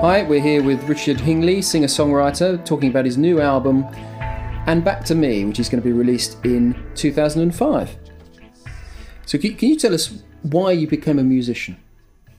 Hi, 0.00 0.22
we're 0.22 0.40
here 0.40 0.62
with 0.62 0.80
Richard 0.84 1.16
Hingley, 1.16 1.60
singer 1.60 1.88
songwriter, 1.88 2.64
talking 2.64 2.88
about 2.88 3.04
his 3.04 3.18
new 3.18 3.40
album, 3.40 3.84
And 4.68 4.84
Back 4.84 5.04
to 5.06 5.16
Me, 5.16 5.44
which 5.44 5.58
is 5.58 5.68
going 5.68 5.82
to 5.82 5.84
be 5.84 5.92
released 5.92 6.38
in 6.44 6.80
2005. 6.94 7.96
So, 9.26 9.38
can 9.38 9.56
you 9.58 9.74
tell 9.74 9.92
us 9.92 10.22
why 10.42 10.70
you 10.70 10.86
became 10.86 11.18
a 11.18 11.24
musician? 11.24 11.76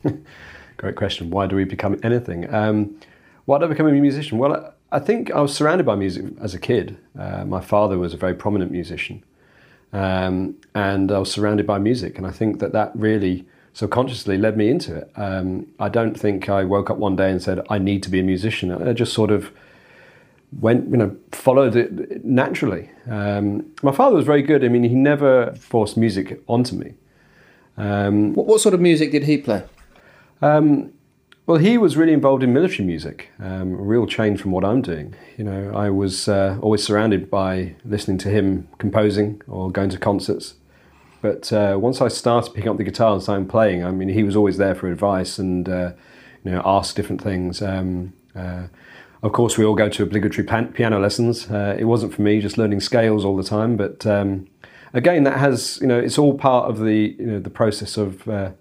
Great 0.77 0.95
question. 0.95 1.31
Why 1.31 1.47
do 1.47 1.57
we 1.57 1.65
become 1.65 1.99
anything? 2.01 2.51
Um, 2.53 2.97
why 3.43 3.57
did 3.57 3.65
I 3.65 3.67
become 3.67 3.87
a 3.87 3.91
musician? 3.91 4.37
Well, 4.37 4.73
I 4.93 4.99
think 4.99 5.29
I 5.31 5.41
was 5.41 5.53
surrounded 5.53 5.85
by 5.85 5.95
music 5.95 6.27
as 6.39 6.53
a 6.53 6.59
kid. 6.59 6.97
Uh, 7.19 7.43
my 7.43 7.59
father 7.59 7.97
was 7.97 8.13
a 8.13 8.17
very 8.17 8.35
prominent 8.35 8.71
musician, 8.71 9.21
um, 9.91 10.55
and 10.75 11.11
I 11.11 11.19
was 11.19 11.29
surrounded 11.29 11.67
by 11.67 11.77
music, 11.77 12.17
and 12.17 12.25
I 12.25 12.31
think 12.31 12.59
that 12.59 12.71
that 12.71 12.93
really 12.95 13.45
subconsciously 13.79 14.37
led 14.37 14.57
me 14.57 14.67
into 14.67 14.93
it. 14.93 15.09
Um, 15.15 15.65
I 15.79 15.87
don't 15.87 16.13
think 16.13 16.49
I 16.49 16.65
woke 16.65 16.89
up 16.89 16.97
one 16.97 17.15
day 17.15 17.31
and 17.31 17.41
said 17.41 17.65
I 17.69 17.77
need 17.77 18.03
to 18.03 18.09
be 18.09 18.19
a 18.19 18.23
musician. 18.23 18.71
I 18.71 18.91
just 18.91 19.13
sort 19.13 19.31
of 19.31 19.51
went, 20.59 20.89
you 20.89 20.97
know, 20.97 21.15
followed 21.31 21.77
it 21.77 22.25
naturally. 22.25 22.89
Um, 23.09 23.71
my 23.81 23.93
father 23.93 24.17
was 24.17 24.25
very 24.25 24.41
good. 24.41 24.65
I 24.65 24.67
mean, 24.67 24.83
he 24.83 24.95
never 24.95 25.53
forced 25.55 25.95
music 25.95 26.43
onto 26.47 26.75
me. 26.75 26.95
Um, 27.77 28.33
what, 28.33 28.47
what, 28.47 28.59
sort 28.59 28.75
of 28.75 28.81
music 28.81 29.13
did 29.13 29.23
he 29.23 29.37
play? 29.37 29.63
Um, 30.41 30.91
well, 31.45 31.57
he 31.57 31.77
was 31.77 31.95
really 31.95 32.11
involved 32.11 32.43
in 32.43 32.51
military 32.51 32.85
music, 32.85 33.29
um, 33.39 33.75
a 33.75 33.83
real 33.93 34.05
change 34.05 34.41
from 34.41 34.51
what 34.51 34.65
I'm 34.65 34.81
doing. 34.81 35.15
You 35.37 35.45
know, 35.45 35.71
I 35.73 35.89
was 35.89 36.27
uh, 36.27 36.57
always 36.61 36.83
surrounded 36.83 37.31
by 37.31 37.75
listening 37.85 38.17
to 38.19 38.29
him 38.29 38.67
composing 38.77 39.41
or 39.47 39.71
going 39.71 39.89
to 39.91 39.97
concerts. 39.97 40.55
But 41.21 41.51
uh, 41.51 41.77
once 41.79 42.01
I 42.01 42.07
started 42.07 42.53
picking 42.53 42.69
up 42.69 42.77
the 42.77 42.83
guitar 42.83 43.13
and 43.13 43.21
started 43.21 43.49
playing, 43.49 43.83
I 43.83 43.91
mean, 43.91 44.09
he 44.09 44.23
was 44.23 44.35
always 44.35 44.57
there 44.57 44.75
for 44.75 44.87
advice 44.87 45.37
and, 45.37 45.67
uh, 45.67 45.91
you 46.43 46.51
know, 46.51 46.61
ask 46.65 46.95
different 46.95 47.21
things. 47.21 47.61
Um, 47.61 48.13
uh, 48.35 48.67
of 49.21 49.33
course, 49.33 49.57
we 49.57 49.65
all 49.65 49.75
go 49.75 49.89
to 49.89 50.03
obligatory 50.03 50.45
pan- 50.47 50.71
piano 50.71 50.97
lessons. 50.97 51.51
Uh, 51.51 51.75
it 51.77 51.85
wasn't 51.85 52.13
for 52.13 52.21
me, 52.21 52.39
just 52.39 52.57
learning 52.57 52.79
scales 52.79 53.25
all 53.25 53.35
the 53.35 53.43
time. 53.43 53.75
But 53.75 54.05
um, 54.05 54.47
again, 54.93 55.23
that 55.25 55.37
has, 55.37 55.77
you 55.81 55.87
know, 55.87 55.99
it's 55.99 56.17
all 56.17 56.37
part 56.37 56.69
of 56.69 56.79
the, 56.79 57.15
you 57.19 57.25
know, 57.25 57.39
the 57.39 57.49
process 57.49 57.97
of 57.97 58.27
uh, 58.29 58.51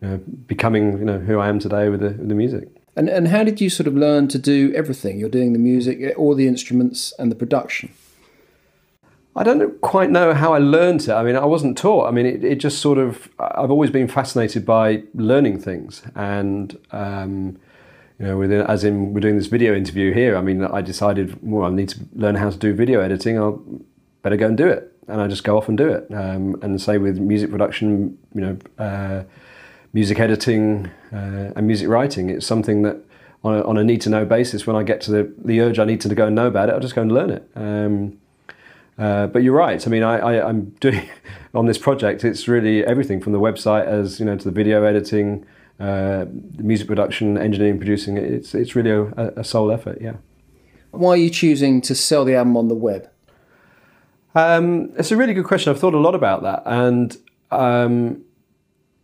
you 0.00 0.08
know, 0.08 0.16
becoming 0.46 0.98
you 0.98 1.04
know 1.04 1.18
who 1.18 1.38
I 1.38 1.48
am 1.48 1.58
today 1.58 1.88
with 1.88 2.00
the, 2.00 2.10
with 2.10 2.28
the 2.28 2.34
music. 2.34 2.68
And 2.94 3.08
and 3.08 3.28
how 3.28 3.44
did 3.44 3.60
you 3.60 3.68
sort 3.68 3.86
of 3.86 3.94
learn 3.94 4.28
to 4.28 4.38
do 4.38 4.72
everything? 4.74 5.18
You're 5.18 5.28
doing 5.28 5.52
the 5.52 5.58
music, 5.58 6.14
all 6.16 6.34
the 6.34 6.46
instruments, 6.46 7.12
and 7.18 7.30
the 7.30 7.36
production. 7.36 7.92
I 9.36 9.42
don't 9.42 9.78
quite 9.82 10.10
know 10.10 10.32
how 10.32 10.54
I 10.54 10.58
learned 10.58 11.02
it. 11.02 11.10
I 11.10 11.22
mean, 11.22 11.36
I 11.36 11.44
wasn't 11.44 11.76
taught. 11.76 12.08
I 12.08 12.10
mean, 12.10 12.24
it, 12.24 12.42
it 12.42 12.56
just 12.56 12.78
sort 12.78 12.96
of. 12.96 13.28
I've 13.38 13.70
always 13.70 13.90
been 13.90 14.08
fascinated 14.08 14.64
by 14.64 15.02
learning 15.14 15.60
things, 15.60 16.02
and 16.14 16.76
um, 16.90 17.58
you 18.18 18.26
know, 18.26 18.38
within, 18.38 18.62
as 18.62 18.82
in 18.82 19.12
we're 19.12 19.20
doing 19.20 19.36
this 19.36 19.48
video 19.48 19.74
interview 19.74 20.14
here. 20.14 20.36
I 20.36 20.40
mean, 20.40 20.64
I 20.64 20.80
decided, 20.80 21.38
well, 21.42 21.66
I 21.66 21.70
need 21.70 21.90
to 21.90 22.00
learn 22.14 22.36
how 22.36 22.48
to 22.48 22.56
do 22.56 22.72
video 22.72 23.00
editing. 23.00 23.38
I'll 23.38 23.62
better 24.22 24.36
go 24.36 24.46
and 24.46 24.56
do 24.56 24.68
it, 24.68 24.90
and 25.06 25.20
I 25.20 25.28
just 25.28 25.44
go 25.44 25.58
off 25.58 25.68
and 25.68 25.76
do 25.76 25.88
it. 25.88 26.06
Um, 26.14 26.58
and 26.62 26.80
say 26.80 26.96
with 26.96 27.18
music 27.18 27.50
production, 27.50 28.18
you 28.34 28.40
know. 28.40 28.58
Uh, 28.78 29.24
music 29.92 30.20
editing 30.20 30.90
uh, 31.10 31.52
and 31.56 31.66
music 31.66 31.88
writing. 31.88 32.28
It's 32.28 32.46
something 32.46 32.82
that 32.82 32.98
on 33.42 33.54
a, 33.54 33.62
on 33.62 33.78
a, 33.78 33.84
need 33.84 34.02
to 34.02 34.10
know 34.10 34.26
basis, 34.26 34.66
when 34.66 34.76
I 34.76 34.82
get 34.82 35.00
to 35.02 35.10
the, 35.10 35.32
the 35.42 35.60
urge 35.60 35.78
I 35.78 35.86
need 35.86 36.02
to 36.02 36.14
go 36.14 36.26
and 36.26 36.36
know 36.36 36.48
about 36.48 36.68
it, 36.68 36.72
I'll 36.72 36.80
just 36.80 36.94
go 36.94 37.00
and 37.00 37.10
learn 37.10 37.30
it. 37.30 37.50
Um, 37.54 38.18
uh, 38.98 39.26
but 39.26 39.42
you're 39.42 39.54
right. 39.54 39.86
I 39.86 39.90
mean, 39.90 40.02
I, 40.02 40.48
am 40.48 40.70
doing 40.80 41.08
on 41.54 41.66
this 41.66 41.78
project. 41.78 42.24
It's 42.24 42.48
really 42.48 42.84
everything 42.84 43.20
from 43.20 43.32
the 43.32 43.40
website 43.40 43.86
as 43.86 44.18
you 44.18 44.26
know 44.26 44.36
to 44.36 44.44
the 44.44 44.50
video 44.50 44.84
editing, 44.84 45.44
uh, 45.78 46.26
music 46.58 46.86
production, 46.86 47.36
engineering, 47.36 47.76
producing. 47.76 48.16
It's 48.16 48.54
it's 48.54 48.74
really 48.74 48.90
a, 48.90 49.32
a, 49.36 49.44
sole 49.44 49.70
effort. 49.70 49.98
Yeah. 50.00 50.16
Why 50.92 51.10
are 51.10 51.16
you 51.16 51.30
choosing 51.30 51.82
to 51.82 51.94
sell 51.94 52.24
the 52.24 52.34
album 52.34 52.56
on 52.56 52.68
the 52.68 52.74
web? 52.74 53.10
Um, 54.34 54.92
it's 54.96 55.12
a 55.12 55.16
really 55.16 55.34
good 55.34 55.44
question. 55.44 55.70
I've 55.70 55.80
thought 55.80 55.94
a 55.94 55.98
lot 55.98 56.14
about 56.14 56.42
that, 56.42 56.62
and 56.64 57.16
um, 57.50 58.22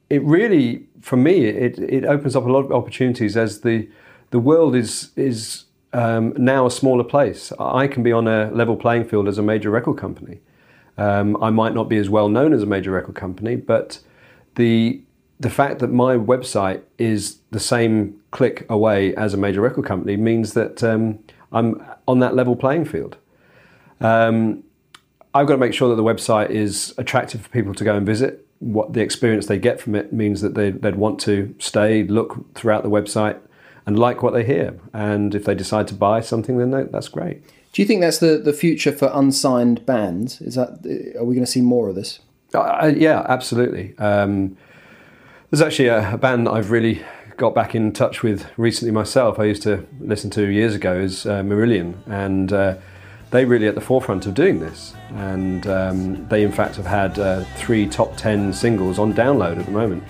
it 0.09 0.23
really, 0.23 0.87
for 1.01 1.17
me, 1.17 1.47
it, 1.47 1.79
it 1.79 2.05
opens 2.05 2.35
up 2.35 2.45
a 2.45 2.51
lot 2.51 2.65
of 2.65 2.73
opportunities 2.73 3.37
as 3.37 3.61
the 3.61 3.89
the 4.31 4.39
world 4.39 4.75
is 4.75 5.11
is 5.17 5.65
um, 5.93 6.33
now 6.37 6.67
a 6.67 6.71
smaller 6.71 7.05
place. 7.05 7.53
I 7.59 7.87
can 7.87 8.03
be 8.03 8.13
on 8.13 8.27
a 8.27 8.51
level 8.51 8.77
playing 8.77 9.05
field 9.05 9.29
as 9.29 9.39
a 9.39 9.43
major 9.43 9.71
record 9.71 9.99
company. 9.99 10.41
Um, 10.99 11.43
I 11.43 11.51
might 11.51 11.75
not 11.75 11.89
be 11.89 11.97
as 11.97 12.09
well 12.09 12.29
known 12.29 12.53
as 12.53 12.63
a 12.63 12.67
major 12.67 12.91
record 12.91 13.15
company, 13.15 13.57
but 13.57 14.01
the 14.57 15.03
the 15.41 15.51
fact 15.51 15.81
that 15.81 15.89
my 15.89 16.17
website 16.17 16.83
is 16.99 17.39
the 17.51 17.59
same 17.59 18.21
click 18.31 18.65
away 18.69 19.13
as 19.17 19.35
a 19.35 19.37
major 19.37 19.61
record 19.61 19.85
company 19.85 20.17
means 20.17 20.55
that 20.55 20.85
um, 20.85 21.19
I'm 21.51 21.85
on 22.07 22.21
that 22.21 22.37
level 22.37 22.55
playing 22.55 22.85
field. 22.85 23.17
Um, 24.01 24.63
I've 25.35 25.49
got 25.49 25.55
to 25.55 25.59
make 25.59 25.75
sure 25.75 25.89
that 25.89 25.97
the 25.97 26.05
website 26.05 26.51
is 26.51 26.95
attractive 26.97 27.41
for 27.41 27.49
people 27.49 27.75
to 27.75 27.83
go 27.83 27.97
and 27.97 28.07
visit 28.07 28.47
what 28.63 28.93
the 28.93 29.01
experience 29.01 29.47
they 29.47 29.59
get 29.59 29.81
from 29.81 29.97
it 29.97 30.13
means 30.13 30.41
that 30.41 30.55
they, 30.55 30.71
would 30.71 30.95
want 30.95 31.19
to 31.21 31.53
stay, 31.59 32.05
look 32.05 32.55
throughout 32.55 32.85
the 32.85 32.91
website, 32.91 33.37
and 33.87 33.99
like 33.99 34.23
what 34.23 34.33
they 34.33 34.45
hear. 34.45 34.79
And 34.93 35.35
if 35.35 35.45
they 35.45 35.55
decide 35.55 35.89
to 35.89 35.95
buy 35.95 36.21
something, 36.21 36.59
then 36.59 36.71
that's 36.91 37.09
great. 37.09 37.45
Do 37.73 37.81
you 37.81 37.89
think 37.89 38.03
that's 38.03 38.19
the, 38.19 38.39
the 38.39 38.53
future 38.53 38.93
for 38.93 39.11
unsigned 39.13 39.87
bands? 39.87 40.41
Is 40.41 40.57
that 40.57 40.85
are 41.19 41.25
we 41.25 41.35
going 41.35 41.45
to 41.45 41.51
see 41.51 41.63
more 41.63 41.89
of 41.89 41.95
this? 41.95 42.21
Uh, 42.55 42.93
yeah, 42.95 43.25
absolutely. 43.29 43.97
Um, 43.99 44.57
there's 45.51 45.63
actually 45.63 45.89
a, 45.89 46.15
a, 46.15 46.19
band 46.19 46.47
that 46.47 46.53
I've 46.53 46.71
really 46.71 47.03
got 47.39 47.55
back 47.55 47.75
in 47.75 47.93
touch 47.93 48.23
with 48.23 48.47
recently 48.59 48.93
myself. 48.93 49.39
I 49.39 49.45
used 49.45 49.63
to 49.63 49.87
listen 50.01 50.29
to 50.31 50.47
years 50.47 50.75
ago 50.75 50.95
is 50.99 51.25
uh, 51.25 51.43
Marillion, 51.43 51.95
and 52.07 52.53
uh, 52.53 52.77
they 53.31 53.47
really 53.47 53.67
at 53.67 53.75
the 53.75 53.81
forefront 53.81 54.27
of 54.27 54.35
doing 54.35 54.61
this. 54.61 54.95
And 55.15 55.67
um, 55.67 56.29
they, 56.29 56.43
in 56.43 56.53
fact, 56.53 56.77
have 56.77 56.87
had 56.87 57.19
uh, 57.19 57.45
three 57.57 57.87
top 57.87 58.17
10 58.19 58.53
singles 58.53 58.99
on 58.99 59.15
download 59.15 59.59
at 59.59 59.65
the 59.65 59.73
moment. 59.73 60.05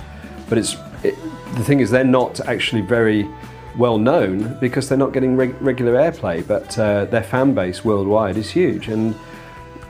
But 0.48 0.58
it's 0.58 0.76
it, 1.04 1.16
the 1.54 1.64
thing 1.64 1.80
is, 1.80 1.90
they're 1.90 2.04
not 2.04 2.40
actually 2.40 2.82
very 2.82 3.28
well 3.76 3.98
known 3.98 4.58
because 4.60 4.88
they're 4.88 4.98
not 4.98 5.12
getting 5.12 5.36
reg- 5.36 5.60
regular 5.60 5.94
airplay, 5.94 6.46
but 6.46 6.78
uh, 6.78 7.04
their 7.06 7.22
fan 7.22 7.54
base 7.54 7.84
worldwide 7.84 8.36
is 8.36 8.50
huge. 8.50 8.88
And 8.88 9.14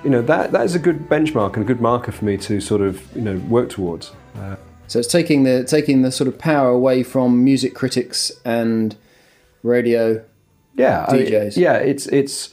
you 0.05 0.11
know 0.11 0.23
that 0.23 0.53
that 0.53 0.65
is 0.65 0.75
a 0.75 0.79
good 0.79 1.09
benchmark 1.09 1.55
and 1.55 1.63
a 1.63 1.67
good 1.67 1.81
marker 1.81 2.13
for 2.13 2.25
me 2.25 2.37
to 2.39 2.61
sort 2.61 2.81
of 2.81 3.05
you 3.15 3.23
know 3.23 3.37
work 3.49 3.71
towards. 3.71 4.13
Uh, 4.37 4.57
so 4.87 4.99
it's 4.99 5.09
taking 5.09 5.45
the 5.45 5.65
taking 5.65 6.03
the 6.03 6.13
sort 6.13 6.29
of 6.29 6.39
power 6.39 6.69
away 6.69 7.03
from 7.03 7.45
music 7.45 7.75
critics 7.75 8.33
and 8.45 8.97
radio 9.63 10.25
yeah 10.75 11.07
DJs. 11.09 11.57
I, 11.57 11.61
yeah, 11.61 11.77
it's 11.77 12.07
it's 12.07 12.53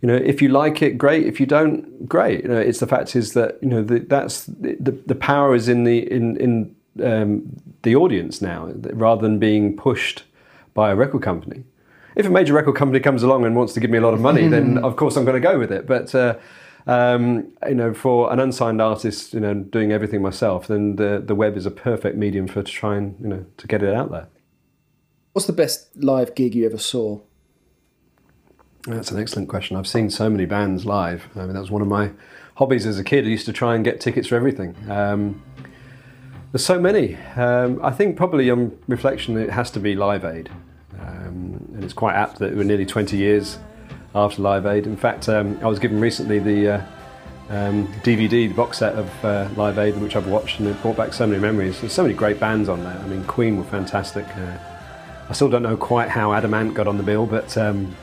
you 0.00 0.06
know, 0.06 0.14
if 0.14 0.40
you 0.40 0.48
like 0.48 0.80
it, 0.80 0.96
great. 0.96 1.26
If 1.26 1.40
you 1.40 1.46
don't, 1.46 2.08
great. 2.08 2.44
You 2.44 2.48
know, 2.50 2.58
it's 2.58 2.78
the 2.78 2.86
fact 2.86 3.16
is 3.16 3.32
that 3.32 3.58
you 3.60 3.68
know 3.68 3.82
the, 3.82 3.98
that's 3.98 4.44
the 4.44 4.96
the 5.06 5.14
power 5.14 5.54
is 5.54 5.68
in 5.68 5.84
the 5.84 6.10
in 6.10 6.36
in 6.36 6.76
um, 7.04 7.56
the 7.82 7.96
audience 7.96 8.40
now, 8.40 8.70
rather 8.92 9.22
than 9.22 9.38
being 9.38 9.76
pushed 9.76 10.22
by 10.78 10.92
a 10.92 10.94
record 10.94 11.22
company. 11.22 11.64
If 12.14 12.24
a 12.24 12.30
major 12.30 12.52
record 12.52 12.76
company 12.76 13.00
comes 13.00 13.24
along 13.24 13.44
and 13.44 13.56
wants 13.56 13.72
to 13.72 13.80
give 13.80 13.90
me 13.90 13.98
a 13.98 14.00
lot 14.00 14.14
of 14.14 14.20
money, 14.20 14.46
then 14.46 14.78
of 14.88 14.94
course 14.94 15.16
I'm 15.16 15.24
going 15.24 15.40
to 15.42 15.48
go 15.50 15.58
with 15.58 15.72
it. 15.72 15.88
But 15.88 16.14
uh, 16.14 16.38
um, 16.86 17.52
you 17.68 17.74
know, 17.74 17.92
for 17.92 18.32
an 18.32 18.38
unsigned 18.38 18.80
artist, 18.80 19.34
you 19.34 19.40
know, 19.40 19.54
doing 19.54 19.90
everything 19.90 20.22
myself, 20.22 20.68
then 20.68 20.94
the 20.94 21.20
the 21.30 21.34
web 21.34 21.56
is 21.56 21.66
a 21.66 21.72
perfect 21.72 22.16
medium 22.16 22.46
for 22.46 22.62
to 22.62 22.70
try 22.70 22.96
and 22.96 23.16
you 23.20 23.26
know 23.26 23.44
to 23.56 23.66
get 23.66 23.82
it 23.82 23.92
out 23.92 24.12
there. 24.12 24.28
What's 25.32 25.46
the 25.46 25.52
best 25.52 25.96
live 25.96 26.36
gig 26.36 26.54
you 26.54 26.64
ever 26.64 26.78
saw? 26.78 27.20
That's 28.86 29.10
an 29.10 29.20
excellent 29.20 29.48
question. 29.48 29.76
I've 29.76 29.88
seen 29.88 30.10
so 30.10 30.30
many 30.30 30.46
bands 30.46 30.86
live. 30.86 31.28
I 31.34 31.40
mean, 31.40 31.54
that 31.54 31.60
was 31.60 31.72
one 31.72 31.82
of 31.82 31.88
my 31.88 32.12
hobbies 32.54 32.86
as 32.86 33.00
a 33.00 33.04
kid. 33.04 33.24
I 33.24 33.28
used 33.28 33.46
to 33.46 33.52
try 33.52 33.74
and 33.74 33.84
get 33.84 34.00
tickets 34.00 34.28
for 34.28 34.36
everything. 34.36 34.76
Um, 34.88 35.42
there's 36.52 36.64
so 36.64 36.80
many. 36.80 37.16
Um, 37.36 37.80
I 37.82 37.90
think 37.90 38.16
probably 38.16 38.48
on 38.48 38.78
reflection, 38.86 39.36
it 39.36 39.50
has 39.50 39.70
to 39.72 39.80
be 39.80 39.96
Live 39.96 40.24
Aid. 40.24 40.48
Um, 41.00 41.68
and 41.74 41.84
it's 41.84 41.92
quite 41.92 42.14
apt 42.14 42.38
that 42.38 42.54
we're 42.54 42.64
nearly 42.64 42.86
20 42.86 43.16
years 43.16 43.58
after 44.14 44.42
Live 44.42 44.66
Aid. 44.66 44.86
In 44.86 44.96
fact, 44.96 45.28
um, 45.28 45.58
I 45.62 45.66
was 45.66 45.78
given 45.78 46.00
recently 46.00 46.38
the 46.38 46.74
uh, 46.74 46.86
DVD, 47.48 47.66
um, 48.24 48.28
the 48.28 48.48
box 48.48 48.78
set 48.78 48.94
of 48.94 49.24
uh, 49.24 49.48
Live 49.56 49.78
Aid, 49.78 49.96
which 49.98 50.16
I've 50.16 50.26
watched, 50.26 50.60
and 50.60 50.68
it 50.68 50.80
brought 50.82 50.96
back 50.96 51.12
so 51.12 51.26
many 51.26 51.40
memories. 51.40 51.80
There's 51.80 51.92
so 51.92 52.02
many 52.02 52.14
great 52.14 52.40
bands 52.40 52.68
on 52.68 52.82
there. 52.82 52.98
I 52.98 53.06
mean, 53.06 53.24
Queen 53.24 53.56
were 53.56 53.64
fantastic. 53.64 54.26
Uh, 54.36 54.58
I 55.28 55.32
still 55.32 55.48
don't 55.48 55.62
know 55.62 55.76
quite 55.76 56.08
how 56.08 56.32
Adam 56.32 56.54
Ant 56.54 56.74
got 56.74 56.86
on 56.86 56.96
the 56.96 57.02
bill, 57.02 57.26
but 57.26 57.56
um, 57.56 57.94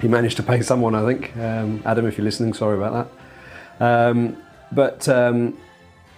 he 0.00 0.08
managed 0.08 0.36
to 0.36 0.42
pay 0.42 0.60
someone, 0.62 0.94
I 0.94 1.04
think. 1.06 1.36
Um, 1.36 1.82
Adam, 1.84 2.06
if 2.06 2.18
you're 2.18 2.24
listening, 2.24 2.52
sorry 2.52 2.76
about 2.76 3.08
that. 3.78 4.10
Um, 4.10 4.36
but 4.70 5.08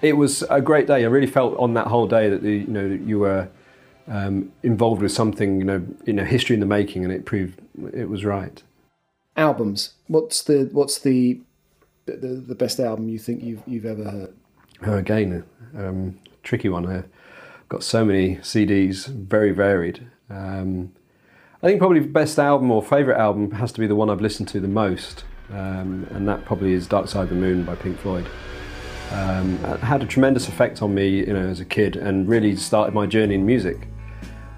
it 0.02 0.14
was 0.14 0.42
a 0.50 0.60
great 0.60 0.86
day. 0.86 1.04
I 1.04 1.08
really 1.08 1.26
felt 1.26 1.58
on 1.58 1.74
that 1.74 1.86
whole 1.86 2.06
day 2.06 2.30
that 2.30 2.42
the, 2.42 2.58
you 2.58 2.66
know 2.66 2.86
you 2.86 3.18
were 3.18 3.48
um, 4.08 4.52
involved 4.62 5.02
with 5.02 5.12
something, 5.12 5.58
you 5.58 5.64
know, 5.64 5.86
in 6.06 6.18
a 6.18 6.24
history 6.24 6.54
in 6.54 6.60
the 6.60 6.66
making, 6.66 7.04
and 7.04 7.12
it 7.12 7.24
proved 7.24 7.60
it 7.94 8.08
was 8.08 8.24
right. 8.24 8.62
Albums. 9.36 9.94
What's 10.08 10.42
the 10.42 10.68
what's 10.72 10.98
the 10.98 11.40
the, 12.06 12.42
the 12.46 12.54
best 12.54 12.80
album 12.80 13.08
you 13.08 13.18
think 13.18 13.42
you've 13.42 13.62
you've 13.66 13.86
ever 13.86 14.04
heard? 14.04 14.34
Oh, 14.86 14.94
again, 14.94 15.44
um, 15.76 16.18
tricky 16.42 16.68
one. 16.68 16.86
I've 16.86 17.08
got 17.68 17.82
so 17.82 18.04
many 18.04 18.36
CDs, 18.36 19.06
very 19.06 19.52
varied. 19.52 20.06
Um, 20.28 20.92
I 21.62 21.66
think 21.66 21.78
probably 21.78 22.00
best 22.00 22.38
album 22.38 22.70
or 22.70 22.82
favourite 22.82 23.20
album 23.20 23.50
has 23.52 23.70
to 23.72 23.80
be 23.80 23.86
the 23.86 23.94
one 23.94 24.08
I've 24.08 24.22
listened 24.22 24.48
to 24.48 24.60
the 24.60 24.68
most, 24.68 25.24
um, 25.50 26.06
and 26.10 26.26
that 26.26 26.44
probably 26.44 26.72
is 26.72 26.86
Dark 26.86 27.08
Side 27.08 27.24
of 27.24 27.28
the 27.30 27.34
Moon 27.34 27.64
by 27.64 27.74
Pink 27.74 27.98
Floyd. 27.98 28.26
Um, 29.10 29.58
had 29.80 30.02
a 30.02 30.06
tremendous 30.06 30.48
effect 30.48 30.82
on 30.82 30.94
me, 30.94 31.08
you 31.08 31.32
know, 31.32 31.48
as 31.48 31.60
a 31.60 31.64
kid, 31.64 31.96
and 31.96 32.28
really 32.28 32.54
started 32.56 32.94
my 32.94 33.06
journey 33.06 33.34
in 33.34 33.44
music. 33.44 33.88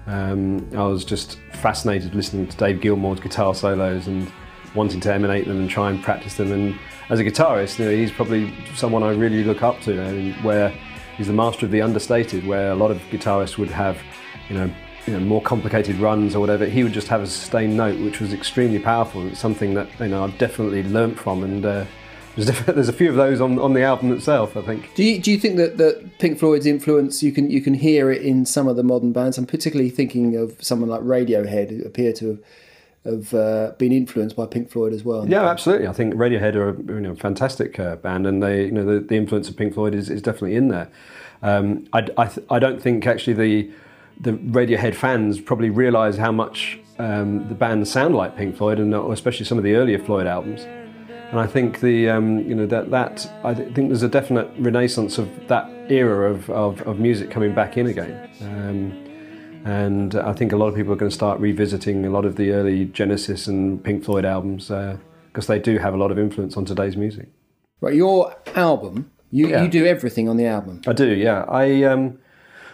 Um, 0.05 0.67
I 0.75 0.83
was 0.83 1.05
just 1.05 1.39
fascinated 1.53 2.13
listening 2.13 2.47
to 2.47 2.57
Dave 2.57 2.81
Gilmour's 2.81 3.19
guitar 3.19 3.55
solos 3.55 4.07
and 4.07 4.31
wanting 4.75 4.99
to 4.99 5.13
emanate 5.13 5.47
them 5.47 5.59
and 5.59 5.69
try 5.69 5.89
and 5.89 6.03
practice 6.03 6.35
them. 6.35 6.51
And 6.51 6.77
as 7.09 7.19
a 7.19 7.23
guitarist, 7.23 7.79
you 7.79 7.85
know, 7.85 7.91
he's 7.91 8.11
probably 8.11 8.53
someone 8.75 9.03
I 9.03 9.11
really 9.11 9.43
look 9.43 9.63
up 9.63 9.79
to, 9.81 10.01
I 10.01 10.11
mean, 10.11 10.33
where 10.43 10.69
he's 11.17 11.27
the 11.27 11.33
master 11.33 11.65
of 11.65 11.71
the 11.71 11.81
understated, 11.81 12.45
where 12.45 12.71
a 12.71 12.75
lot 12.75 12.91
of 12.91 12.97
guitarists 13.11 13.57
would 13.57 13.69
have, 13.69 13.97
you 14.49 14.55
know, 14.55 14.71
you 15.05 15.13
know, 15.13 15.19
more 15.19 15.41
complicated 15.41 15.97
runs 15.97 16.35
or 16.35 16.39
whatever, 16.39 16.65
he 16.65 16.83
would 16.83 16.93
just 16.93 17.07
have 17.09 17.21
a 17.21 17.27
sustained 17.27 17.75
note, 17.75 17.99
which 18.01 18.21
was 18.21 18.33
extremely 18.33 18.79
powerful. 18.79 19.27
It's 19.27 19.39
something 19.39 19.73
that 19.73 19.87
you 19.99 20.07
know 20.07 20.23
I've 20.23 20.37
definitely 20.37 20.83
learnt 20.83 21.19
from, 21.19 21.43
and 21.43 21.65
uh, 21.65 21.85
there's, 22.35 22.65
there's 22.65 22.89
a 22.89 22.93
few 22.93 23.09
of 23.09 23.15
those 23.15 23.39
on, 23.41 23.59
on 23.59 23.73
the 23.73 23.83
album 23.83 24.11
itself. 24.11 24.57
I 24.57 24.61
think. 24.61 24.93
Do 24.95 25.03
you, 25.03 25.19
do 25.19 25.31
you 25.31 25.37
think 25.37 25.57
that, 25.57 25.77
that 25.77 26.19
Pink 26.19 26.39
Floyd's 26.39 26.65
influence 26.65 27.21
you 27.21 27.31
can 27.31 27.49
you 27.49 27.61
can 27.61 27.73
hear 27.73 28.11
it 28.11 28.21
in 28.21 28.45
some 28.45 28.67
of 28.67 28.75
the 28.75 28.83
modern 28.83 29.11
bands? 29.11 29.37
I'm 29.37 29.45
particularly 29.45 29.89
thinking 29.89 30.35
of 30.35 30.55
someone 30.63 30.89
like 30.89 31.01
Radiohead, 31.01 31.69
who 31.69 31.83
appear 31.83 32.13
to 32.13 32.29
have, 33.05 33.13
have 33.13 33.33
uh, 33.33 33.71
been 33.77 33.91
influenced 33.91 34.35
by 34.35 34.45
Pink 34.45 34.69
Floyd 34.71 34.93
as 34.93 35.03
well. 35.03 35.27
Yeah, 35.27 35.43
absolutely. 35.43 35.87
I 35.87 35.93
think 35.93 36.13
Radiohead 36.15 36.55
are 36.55 36.69
a 36.69 36.77
you 36.77 37.01
know, 37.01 37.15
fantastic 37.15 37.79
uh, 37.79 37.97
band, 37.97 38.25
and 38.25 38.41
they 38.41 38.65
you 38.65 38.71
know 38.71 38.85
the, 38.85 38.99
the 38.99 39.15
influence 39.15 39.49
of 39.49 39.55
Pink 39.55 39.73
Floyd 39.73 39.93
is, 39.93 40.09
is 40.09 40.21
definitely 40.21 40.55
in 40.55 40.69
there. 40.69 40.89
Um, 41.41 41.87
I, 41.93 42.07
I, 42.17 42.27
th- 42.27 42.47
I 42.49 42.59
don't 42.59 42.81
think 42.81 43.05
actually 43.05 43.33
the 43.33 43.71
the 44.19 44.33
Radiohead 44.33 44.95
fans 44.95 45.41
probably 45.41 45.69
realise 45.69 46.17
how 46.17 46.31
much 46.31 46.79
um, 46.99 47.47
the 47.47 47.55
band 47.55 47.87
sound 47.87 48.15
like 48.15 48.37
Pink 48.37 48.55
Floyd, 48.55 48.79
and 48.79 48.93
especially 48.93 49.45
some 49.45 49.57
of 49.57 49.63
the 49.63 49.75
earlier 49.75 49.99
Floyd 49.99 50.27
albums. 50.27 50.65
And 51.33 51.39
I 51.39 51.47
think 51.47 51.79
the 51.79 52.09
um, 52.09 52.47
you 52.47 52.53
know 52.53 52.67
that 52.67 52.91
that 52.91 53.27
I 53.43 53.55
think 53.55 53.89
there's 53.89 54.03
a 54.03 54.07
definite 54.07 54.51
renaissance 54.59 55.17
of 55.17 55.27
that 55.47 55.67
era 55.89 56.31
of, 56.31 56.47
of, 56.51 56.83
of 56.83 56.99
music 56.99 57.31
coming 57.31 57.55
back 57.55 57.75
in 57.75 57.87
again. 57.87 58.29
Um, 58.41 59.63
and 59.65 60.13
I 60.13 60.33
think 60.33 60.51
a 60.51 60.57
lot 60.57 60.67
of 60.67 60.75
people 60.75 60.93
are 60.93 60.95
going 60.95 61.09
to 61.09 61.15
start 61.15 61.39
revisiting 61.39 62.05
a 62.05 62.11
lot 62.11 62.25
of 62.25 62.35
the 62.35 62.51
early 62.51 62.85
Genesis 62.85 63.47
and 63.47 63.83
Pink 63.83 64.03
Floyd 64.03 64.25
albums 64.25 64.65
because 64.67 65.49
uh, 65.49 65.53
they 65.53 65.57
do 65.57 65.79
have 65.79 65.95
a 65.95 65.97
lot 65.97 66.11
of 66.11 66.19
influence 66.19 66.55
on 66.55 66.65
today's 66.65 66.95
music. 66.95 67.29
Right, 67.81 67.95
your 67.95 68.35
album, 68.53 69.09
you, 69.31 69.47
yeah. 69.47 69.63
you 69.63 69.69
do 69.69 69.87
everything 69.87 70.29
on 70.29 70.37
the 70.37 70.45
album. 70.45 70.83
I 70.85 70.93
do, 70.93 71.07
yeah. 71.07 71.45
I 71.47 71.81
um, 71.85 72.19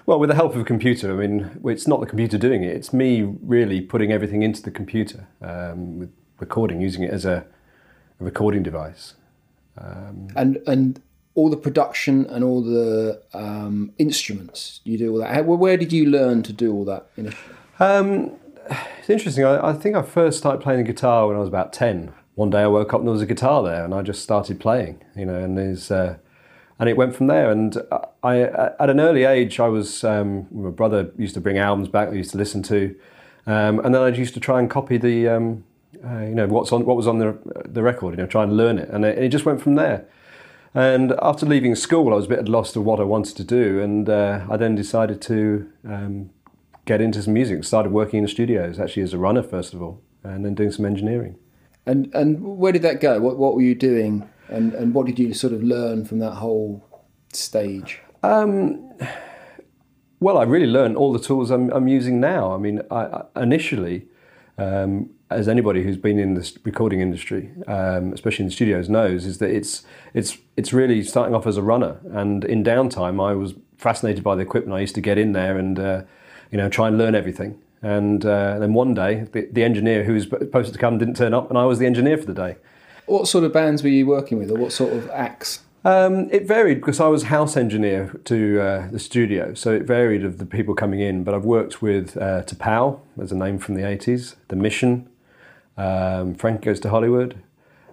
well, 0.05 0.19
with 0.19 0.27
the 0.27 0.35
help 0.35 0.53
of 0.53 0.59
a 0.59 0.65
computer, 0.65 1.13
I 1.13 1.25
mean, 1.25 1.61
it's 1.63 1.87
not 1.87 2.01
the 2.01 2.07
computer 2.07 2.37
doing 2.37 2.63
it, 2.63 2.75
it's 2.75 2.91
me 2.91 3.21
really 3.41 3.79
putting 3.79 4.11
everything 4.11 4.43
into 4.43 4.61
the 4.61 4.71
computer 4.71 5.29
um, 5.41 5.99
with 5.99 6.11
recording, 6.39 6.81
using 6.81 7.03
it 7.03 7.11
as 7.11 7.23
a, 7.23 7.45
a 8.19 8.23
recording 8.23 8.63
device. 8.63 9.15
Um, 9.77 10.27
and, 10.35 10.57
and 10.67 11.01
all 11.35 11.49
the 11.49 11.57
production 11.57 12.25
and 12.27 12.43
all 12.43 12.61
the 12.61 13.21
um, 13.33 13.93
instruments, 13.97 14.81
you 14.83 14.97
do 14.97 15.11
all 15.13 15.19
that. 15.19 15.33
How, 15.33 15.43
where 15.43 15.77
did 15.77 15.93
you 15.93 16.05
learn 16.05 16.43
to 16.43 16.53
do 16.53 16.73
all 16.73 16.85
that? 16.85 17.07
Um, 17.79 18.31
it's 18.99 19.09
interesting. 19.09 19.45
I, 19.45 19.69
I, 19.69 19.73
think 19.73 19.95
I 19.95 20.01
first 20.01 20.37
started 20.37 20.61
playing 20.61 20.83
the 20.83 20.91
guitar 20.91 21.27
when 21.27 21.35
I 21.35 21.39
was 21.39 21.47
about 21.47 21.71
10. 21.71 22.11
One 22.35 22.49
day 22.49 22.61
I 22.61 22.67
woke 22.67 22.93
up 22.93 22.99
and 22.99 23.07
there 23.07 23.13
was 23.13 23.21
a 23.21 23.25
guitar 23.25 23.63
there 23.63 23.85
and 23.85 23.93
I 23.93 24.01
just 24.01 24.21
started 24.21 24.59
playing, 24.59 25.03
you 25.15 25.25
know, 25.25 25.35
and 25.35 25.57
there's. 25.57 25.91
Uh, 25.91 26.17
and 26.79 26.87
it 26.87 26.95
went 26.95 27.15
from 27.15 27.27
there. 27.27 27.51
And 27.51 27.75
I, 28.23 28.39
at 28.39 28.89
an 28.89 28.99
early 28.99 29.25
age, 29.25 29.59
I 29.59 29.67
was 29.67 30.03
um, 30.03 30.47
my 30.49 30.69
brother 30.69 31.11
used 31.17 31.33
to 31.33 31.41
bring 31.41 31.57
albums 31.57 31.89
back. 31.89 32.09
I 32.09 32.13
used 32.13 32.31
to 32.31 32.37
listen 32.37 32.63
to, 32.63 32.95
um, 33.45 33.79
and 33.79 33.93
then 33.93 34.01
I 34.01 34.07
used 34.07 34.33
to 34.35 34.39
try 34.39 34.59
and 34.59 34.69
copy 34.69 34.97
the, 34.97 35.27
um, 35.27 35.65
uh, 36.05 36.21
you 36.21 36.35
know, 36.35 36.47
what's 36.47 36.71
on 36.71 36.85
what 36.85 36.95
was 36.95 37.07
on 37.07 37.19
the 37.19 37.37
the 37.67 37.81
record. 37.83 38.11
You 38.11 38.17
know, 38.17 38.25
try 38.27 38.43
and 38.43 38.55
learn 38.55 38.77
it, 38.77 38.89
and 38.89 39.05
it, 39.05 39.17
it, 39.17 39.29
just 39.29 39.45
went 39.45 39.61
from 39.61 39.75
there. 39.75 40.05
And 40.73 41.13
after 41.21 41.45
leaving 41.45 41.75
school, 41.75 42.13
I 42.13 42.15
was 42.15 42.25
a 42.25 42.29
bit 42.29 42.47
lost 42.47 42.75
of 42.75 42.83
what 42.83 42.99
I 42.99 43.03
wanted 43.03 43.35
to 43.37 43.43
do, 43.43 43.81
and 43.81 44.07
uh, 44.09 44.45
I 44.49 44.57
then 44.57 44.75
decided 44.75 45.21
to 45.23 45.69
um, 45.87 46.29
get 46.85 47.01
into 47.01 47.21
some 47.21 47.33
music. 47.33 47.63
Started 47.63 47.91
working 47.91 48.19
in 48.19 48.23
the 48.23 48.29
studios, 48.29 48.79
actually 48.79 49.03
as 49.03 49.13
a 49.13 49.17
runner 49.17 49.43
first 49.43 49.73
of 49.73 49.81
all, 49.81 50.01
and 50.23 50.45
then 50.45 50.55
doing 50.55 50.71
some 50.71 50.85
engineering. 50.85 51.35
And 51.85 52.13
and 52.13 52.57
where 52.57 52.71
did 52.71 52.83
that 52.83 53.01
go? 53.01 53.19
What 53.19 53.37
what 53.37 53.55
were 53.55 53.61
you 53.61 53.75
doing 53.75 54.29
and 54.49 54.73
and 54.73 54.93
what 54.93 55.05
did 55.05 55.19
you 55.19 55.33
sort 55.33 55.53
of 55.53 55.63
learn 55.63 56.05
from 56.05 56.19
that 56.19 56.33
whole 56.33 56.85
stage? 57.33 58.01
Um, 58.23 58.93
well, 60.19 60.37
I 60.37 60.43
really 60.43 60.67
learned 60.67 60.97
all 60.97 61.13
the 61.13 61.19
tools 61.19 61.51
I'm, 61.51 61.71
I'm 61.71 61.87
using 61.87 62.19
now. 62.19 62.53
I 62.53 62.57
mean, 62.57 62.81
I, 62.91 63.23
I 63.35 63.43
initially, 63.43 64.07
um, 64.57 65.11
as 65.29 65.47
anybody 65.47 65.83
who's 65.83 65.97
been 65.97 66.17
in 66.17 66.33
the 66.33 66.57
recording 66.63 67.01
industry, 67.01 67.51
um, 67.67 68.13
especially 68.13 68.43
in 68.43 68.49
the 68.49 68.55
studios, 68.55 68.89
knows, 68.89 69.25
is 69.25 69.37
that 69.37 69.49
it's 69.49 69.83
it's 70.13 70.37
it's 70.57 70.73
really 70.73 71.03
starting 71.03 71.35
off 71.35 71.45
as 71.45 71.57
a 71.57 71.61
runner. 71.61 71.99
And 72.11 72.43
in 72.43 72.63
downtime, 72.63 73.23
I 73.23 73.33
was 73.33 73.53
fascinated 73.77 74.23
by 74.23 74.35
the 74.35 74.41
equipment. 74.41 74.75
I 74.75 74.81
used 74.81 74.95
to 74.95 75.01
get 75.01 75.17
in 75.17 75.33
there 75.33 75.57
and 75.57 75.79
uh, 75.79 76.01
you 76.51 76.57
know 76.57 76.69
try 76.69 76.87
and 76.87 76.97
learn 76.97 77.15
everything. 77.15 77.59
And 77.81 78.25
uh, 78.25 78.59
then 78.59 78.73
one 78.73 78.93
day, 78.93 79.27
the, 79.31 79.47
the 79.51 79.63
engineer 79.63 80.03
who 80.03 80.13
was 80.13 80.23
supposed 80.23 80.73
to 80.73 80.79
come 80.79 80.97
didn't 80.97 81.15
turn 81.15 81.33
up, 81.33 81.49
and 81.49 81.57
I 81.57 81.65
was 81.65 81.79
the 81.79 81.85
engineer 81.85 82.17
for 82.17 82.25
the 82.25 82.33
day. 82.33 82.57
What 83.05 83.27
sort 83.27 83.43
of 83.43 83.53
bands 83.53 83.83
were 83.83 83.89
you 83.89 84.05
working 84.05 84.37
with, 84.37 84.51
or 84.51 84.55
what 84.55 84.71
sort 84.71 84.93
of 84.93 85.09
acts? 85.11 85.61
Um, 85.85 86.29
it 86.29 86.45
varied 86.45 86.81
because 86.81 86.99
I 86.99 87.07
was 87.07 87.23
house 87.23 87.55
engineer 87.55 88.19
to 88.25 88.61
uh, 88.61 88.87
the 88.91 88.99
studio, 88.99 89.53
so 89.53 89.71
it 89.71 89.83
varied 89.83 90.25
of 90.25 90.37
the 90.37 90.45
people 90.45 90.75
coming 90.75 90.99
in. 90.99 91.23
But 91.23 91.33
I've 91.33 91.45
worked 91.45 91.81
with 91.81 92.17
uh, 92.17 92.43
T'Pau, 92.43 92.99
as 93.21 93.31
a 93.31 93.35
name 93.35 93.59
from 93.59 93.75
the 93.75 93.83
80s, 93.83 94.35
The 94.49 94.57
Mission, 94.57 95.08
um, 95.79 96.35
Frank 96.35 96.61
Goes 96.61 96.79
to 96.81 96.89
Hollywood, 96.89 97.41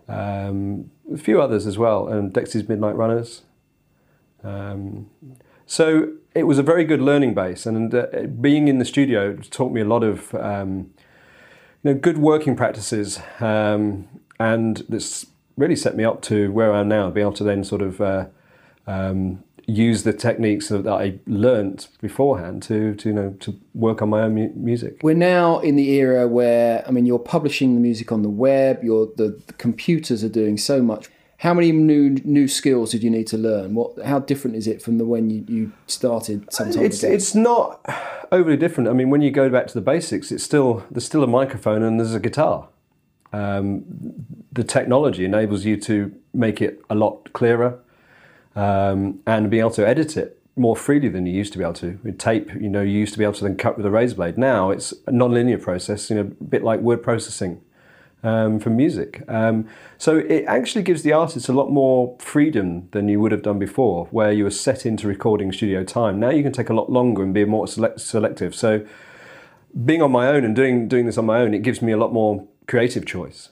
um, 0.09 0.91
a 1.12 1.17
few 1.17 1.41
others 1.41 1.67
as 1.67 1.79
well, 1.79 2.09
and 2.09 2.33
Dexys 2.33 2.69
Midnight 2.69 2.97
Runners. 2.97 3.43
Um, 4.43 5.09
so 5.67 6.12
it 6.35 6.44
was 6.44 6.59
a 6.59 6.62
very 6.62 6.85
good 6.85 7.00
learning 7.00 7.35
base, 7.35 7.67
and 7.67 7.94
uh, 7.94 8.06
being 8.41 8.69
in 8.69 8.79
the 8.79 8.85
studio 8.85 9.37
taught 9.37 9.73
me 9.73 9.81
a 9.81 9.85
lot 9.85 10.03
of 10.03 10.35
um, 10.35 10.91
you 11.83 11.93
know, 11.93 11.95
good 11.95 12.19
working 12.19 12.57
practices 12.57 13.21
um, 13.40 14.09
and 14.38 14.85
this 14.88 15.26
really 15.57 15.76
set 15.76 15.97
me 15.97 16.05
up 16.05 16.21
to 16.23 16.52
where 16.52 16.73
I 16.73 16.81
am 16.81 16.88
now, 16.88 17.11
be 17.11 17.21
able 17.21 17.33
to 17.35 17.45
then 17.45 17.64
sort 17.64 17.83
of 17.83 18.00
uh, 18.00 18.26
um, 18.87 19.43
use 19.66 20.04
the 20.04 20.12
techniques 20.12 20.68
that 20.68 20.87
I 20.87 21.18
learnt 21.26 21.88
beforehand 22.00 22.62
to, 22.64 22.94
to 22.94 23.08
you 23.08 23.14
know 23.14 23.30
to 23.40 23.58
work 23.75 24.00
on 24.00 24.11
my 24.11 24.23
own 24.23 24.35
mu- 24.35 24.52
music. 24.54 25.00
We're 25.02 25.14
now 25.14 25.58
in 25.58 25.76
the 25.76 25.90
era 25.90 26.26
where 26.28 26.87
I 26.87 26.90
mean 26.90 27.06
you're 27.06 27.18
publishing 27.18 27.75
the 27.75 27.80
music 27.80 28.12
on 28.12 28.23
the 28.23 28.28
web. 28.28 28.82
You're 28.82 29.08
the, 29.16 29.40
the 29.46 29.52
computers 29.54 30.23
are 30.23 30.28
doing 30.28 30.56
so 30.56 30.82
much. 30.82 31.08
How 31.38 31.52
many 31.52 31.73
new 31.73 32.11
new 32.25 32.49
skills 32.49 32.92
did 32.92 33.02
you 33.02 33.11
need 33.11 33.26
to 33.28 33.38
learn? 33.38 33.75
What 33.75 34.02
how 34.04 34.20
different 34.20 34.56
is 34.56 34.66
it 34.66 34.80
from 34.80 34.99
the 34.99 35.04
when 35.04 35.30
you, 35.30 35.44
you 35.49 35.73
started 35.87 36.50
some 36.52 36.73
time 36.73 36.85
it's, 36.85 37.02
ago? 37.02 37.12
It's 37.12 37.35
not 37.35 37.85
overly 38.32 38.56
different. 38.56 38.88
I 38.88 38.92
mean, 38.92 39.11
when 39.11 39.20
you 39.20 39.30
go 39.30 39.50
back 39.50 39.66
to 39.66 39.75
the 39.75 39.82
basics, 39.82 40.32
it's 40.32 40.44
still 40.44 40.85
there's 40.90 41.04
still 41.04 41.23
a 41.23 41.28
microphone 41.28 41.82
and 41.82 41.99
there's 41.99 42.14
a 42.14 42.20
guitar 42.20 42.68
um, 43.32 43.85
the 44.52 44.64
technology 44.64 45.25
enables 45.25 45.64
you 45.64 45.76
to 45.78 46.12
make 46.32 46.62
it 46.62 46.80
a 46.88 46.94
lot 46.94 47.32
clearer 47.32 47.78
um, 48.56 49.20
and 49.26 49.50
being 49.50 49.60
able 49.60 49.70
to 49.70 49.86
edit 49.86 50.16
it 50.16 50.40
more 50.56 50.75
freely 50.75 51.08
than 51.08 51.26
you 51.26 51.32
used 51.34 51.52
to 51.52 51.58
be 51.58 51.64
able 51.64 51.75
to. 51.75 52.00
With 52.02 52.18
tape, 52.18 52.52
you 52.54 52.68
know, 52.68 52.80
you 52.80 52.98
used 52.98 53.12
to 53.12 53.18
be 53.18 53.25
able 53.25 53.34
to 53.34 53.44
then 53.44 53.56
cut 53.56 53.76
with 53.76 53.86
a 53.86 53.90
razor 53.90 54.16
blade. 54.16 54.38
Now 54.38 54.70
it's 54.70 54.94
a 55.06 55.12
non-linear 55.12 55.58
process, 55.58 56.10
you 56.10 56.16
know, 56.16 56.22
a 56.22 56.44
bit 56.44 56.64
like 56.64 56.80
word 56.80 57.02
processing 57.02 57.60
um, 58.22 58.58
for 58.58 58.70
music. 58.70 59.22
Um, 59.28 59.68
so 59.98 60.16
it 60.16 60.44
actually 60.46 60.82
gives 60.82 61.02
the 61.02 61.12
artist 61.12 61.48
a 61.48 61.52
lot 61.52 61.70
more 61.70 62.16
freedom 62.18 62.88
than 62.92 63.08
you 63.08 63.20
would 63.20 63.32
have 63.32 63.42
done 63.42 63.58
before, 63.58 64.06
where 64.06 64.32
you 64.32 64.44
were 64.44 64.50
set 64.50 64.86
into 64.86 65.06
recording 65.06 65.52
studio 65.52 65.84
time. 65.84 66.18
Now 66.18 66.30
you 66.30 66.42
can 66.42 66.52
take 66.52 66.70
a 66.70 66.75
lot 66.75 66.90
longer 66.90 67.22
and 67.22 67.34
be 67.34 67.44
more 67.44 67.68
select- 67.68 68.00
selective. 68.00 68.54
So 68.54 68.84
being 69.84 70.00
on 70.00 70.10
my 70.10 70.28
own 70.28 70.42
and 70.42 70.56
doing 70.56 70.88
doing 70.88 71.04
this 71.04 71.18
on 71.18 71.26
my 71.26 71.40
own, 71.40 71.52
it 71.52 71.62
gives 71.62 71.82
me 71.82 71.92
a 71.92 71.98
lot 71.98 72.12
more 72.12 72.46
creative 72.66 73.04
choice. 73.04 73.50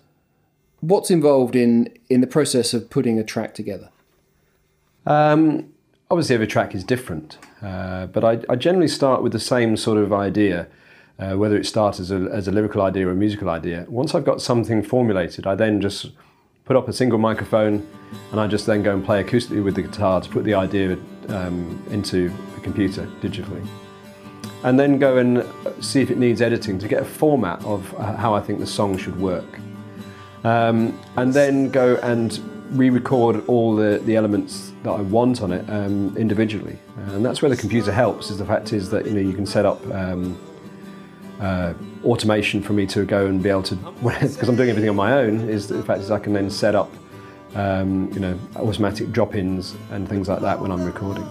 What's 0.81 1.11
involved 1.11 1.55
in 1.55 1.93
in 2.09 2.23
the 2.23 2.27
process 2.27 2.73
of 2.73 2.89
putting 2.89 3.19
a 3.19 3.25
track 3.25 3.55
together? 3.55 3.91
Um, 5.07 5.73
obviously, 6.11 6.35
every 6.35 6.47
track 6.47 6.75
is 6.75 6.85
different, 6.85 7.39
uh, 7.63 8.07
but 8.07 8.25
I, 8.25 8.41
I, 8.49 8.57
generally 8.57 8.89
start 8.89 9.23
with 9.23 9.33
the 9.33 9.41
same 9.41 9.77
sort 9.77 9.99
of 9.99 10.13
idea. 10.13 10.69
Uh, 11.17 11.37
whether 11.37 11.57
it 11.57 11.65
starts 11.65 12.01
as 12.01 12.11
a, 12.11 12.29
as 12.33 12.49
a 12.49 12.51
lyrical 12.51 12.83
idea 12.83 13.07
or 13.07 13.13
a 13.13 13.15
musical 13.15 13.49
idea. 13.49 13.87
Once 13.89 14.17
I've 14.17 14.25
got 14.25 14.43
something 14.43 14.83
formulated, 14.83 15.47
I 15.47 15.55
then 15.55 15.81
just 15.81 16.11
put 16.65 16.75
up 16.75 16.89
a 16.89 16.93
single 16.93 17.21
microphone 17.21 17.87
and 18.33 18.41
I 18.41 18.49
just 18.49 18.67
then 18.67 18.83
go 18.83 18.93
and 18.93 19.05
play 19.05 19.23
acoustically 19.23 19.63
with 19.63 19.77
the 19.77 19.83
guitar 19.83 20.21
to 20.21 20.29
put 20.29 20.43
the 20.43 20.55
idea 20.55 20.99
um, 21.29 21.81
into 21.93 22.31
the 22.57 22.61
computer 22.63 23.07
digitally 23.21 23.65
and 24.65 24.81
then 24.81 24.99
go 24.99 25.19
and 25.19 25.47
see 25.85 26.01
if 26.01 26.11
it 26.11 26.19
needs 26.19 26.41
editing 26.41 26.79
to 26.79 26.89
get 26.89 27.03
a 27.03 27.05
format 27.05 27.63
of 27.65 27.95
uh, 27.95 28.17
how 28.17 28.35
I 28.35 28.41
think 28.41 28.59
the 28.59 28.67
song 28.67 28.97
should 28.97 29.21
work. 29.21 29.61
Um, 30.43 30.99
and 31.17 31.33
then 31.33 31.71
go 31.71 31.97
and 32.03 32.41
re-record 32.75 33.47
all 33.47 33.75
the, 33.75 33.99
the 34.05 34.17
elements 34.17 34.73
that 34.83 34.91
I 34.91 35.01
want 35.01 35.41
on 35.41 35.53
it 35.53 35.69
um, 35.71 36.17
individually. 36.17 36.79
And 36.97 37.25
that's 37.25 37.41
where 37.41 37.49
the 37.49 37.57
computer 37.57 37.93
helps. 37.93 38.31
Is 38.31 38.39
the 38.39 38.45
fact 38.45 38.73
is 38.73 38.91
that 38.91 39.07
you 39.07 39.13
know 39.13 39.21
you 39.21 39.33
can 39.33 39.47
set 39.47 39.65
up 39.65 39.85
um, 39.93 40.39
uh, 41.41 41.75
automation 42.05 42.63
for 42.63 42.73
me 42.73 42.87
to 42.87 43.05
go 43.05 43.27
and 43.27 43.43
be 43.43 43.49
able 43.49 43.63
to, 43.65 43.77
because 44.03 44.49
I'm 44.49 44.57
doing 44.57 44.71
everything 44.71 44.91
on 44.91 44.97
my 44.97 45.13
own, 45.13 45.49
is 45.49 45.69
the 45.69 45.83
fact 45.83 46.01
is 46.01 46.11
I 46.11 46.19
can 46.19 46.33
then 46.33 46.51
set 46.51 46.75
up, 46.75 46.93
um, 47.55 48.11
you 48.13 48.21
know, 48.21 48.39
automatic 48.57 49.13
drop-ins 49.13 49.77
and 49.91 50.09
things 50.09 50.29
like 50.29 50.41
that 50.41 50.61
when 50.61 50.71
I'm 50.71 50.85
recording. 50.85 51.25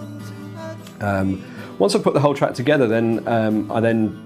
Um, 1.00 1.44
once 1.78 1.94
I've 1.94 2.02
put 2.02 2.14
the 2.14 2.20
whole 2.20 2.34
track 2.34 2.54
together, 2.54 2.86
then 2.86 3.26
um, 3.26 3.70
I 3.70 3.80
then 3.80 4.20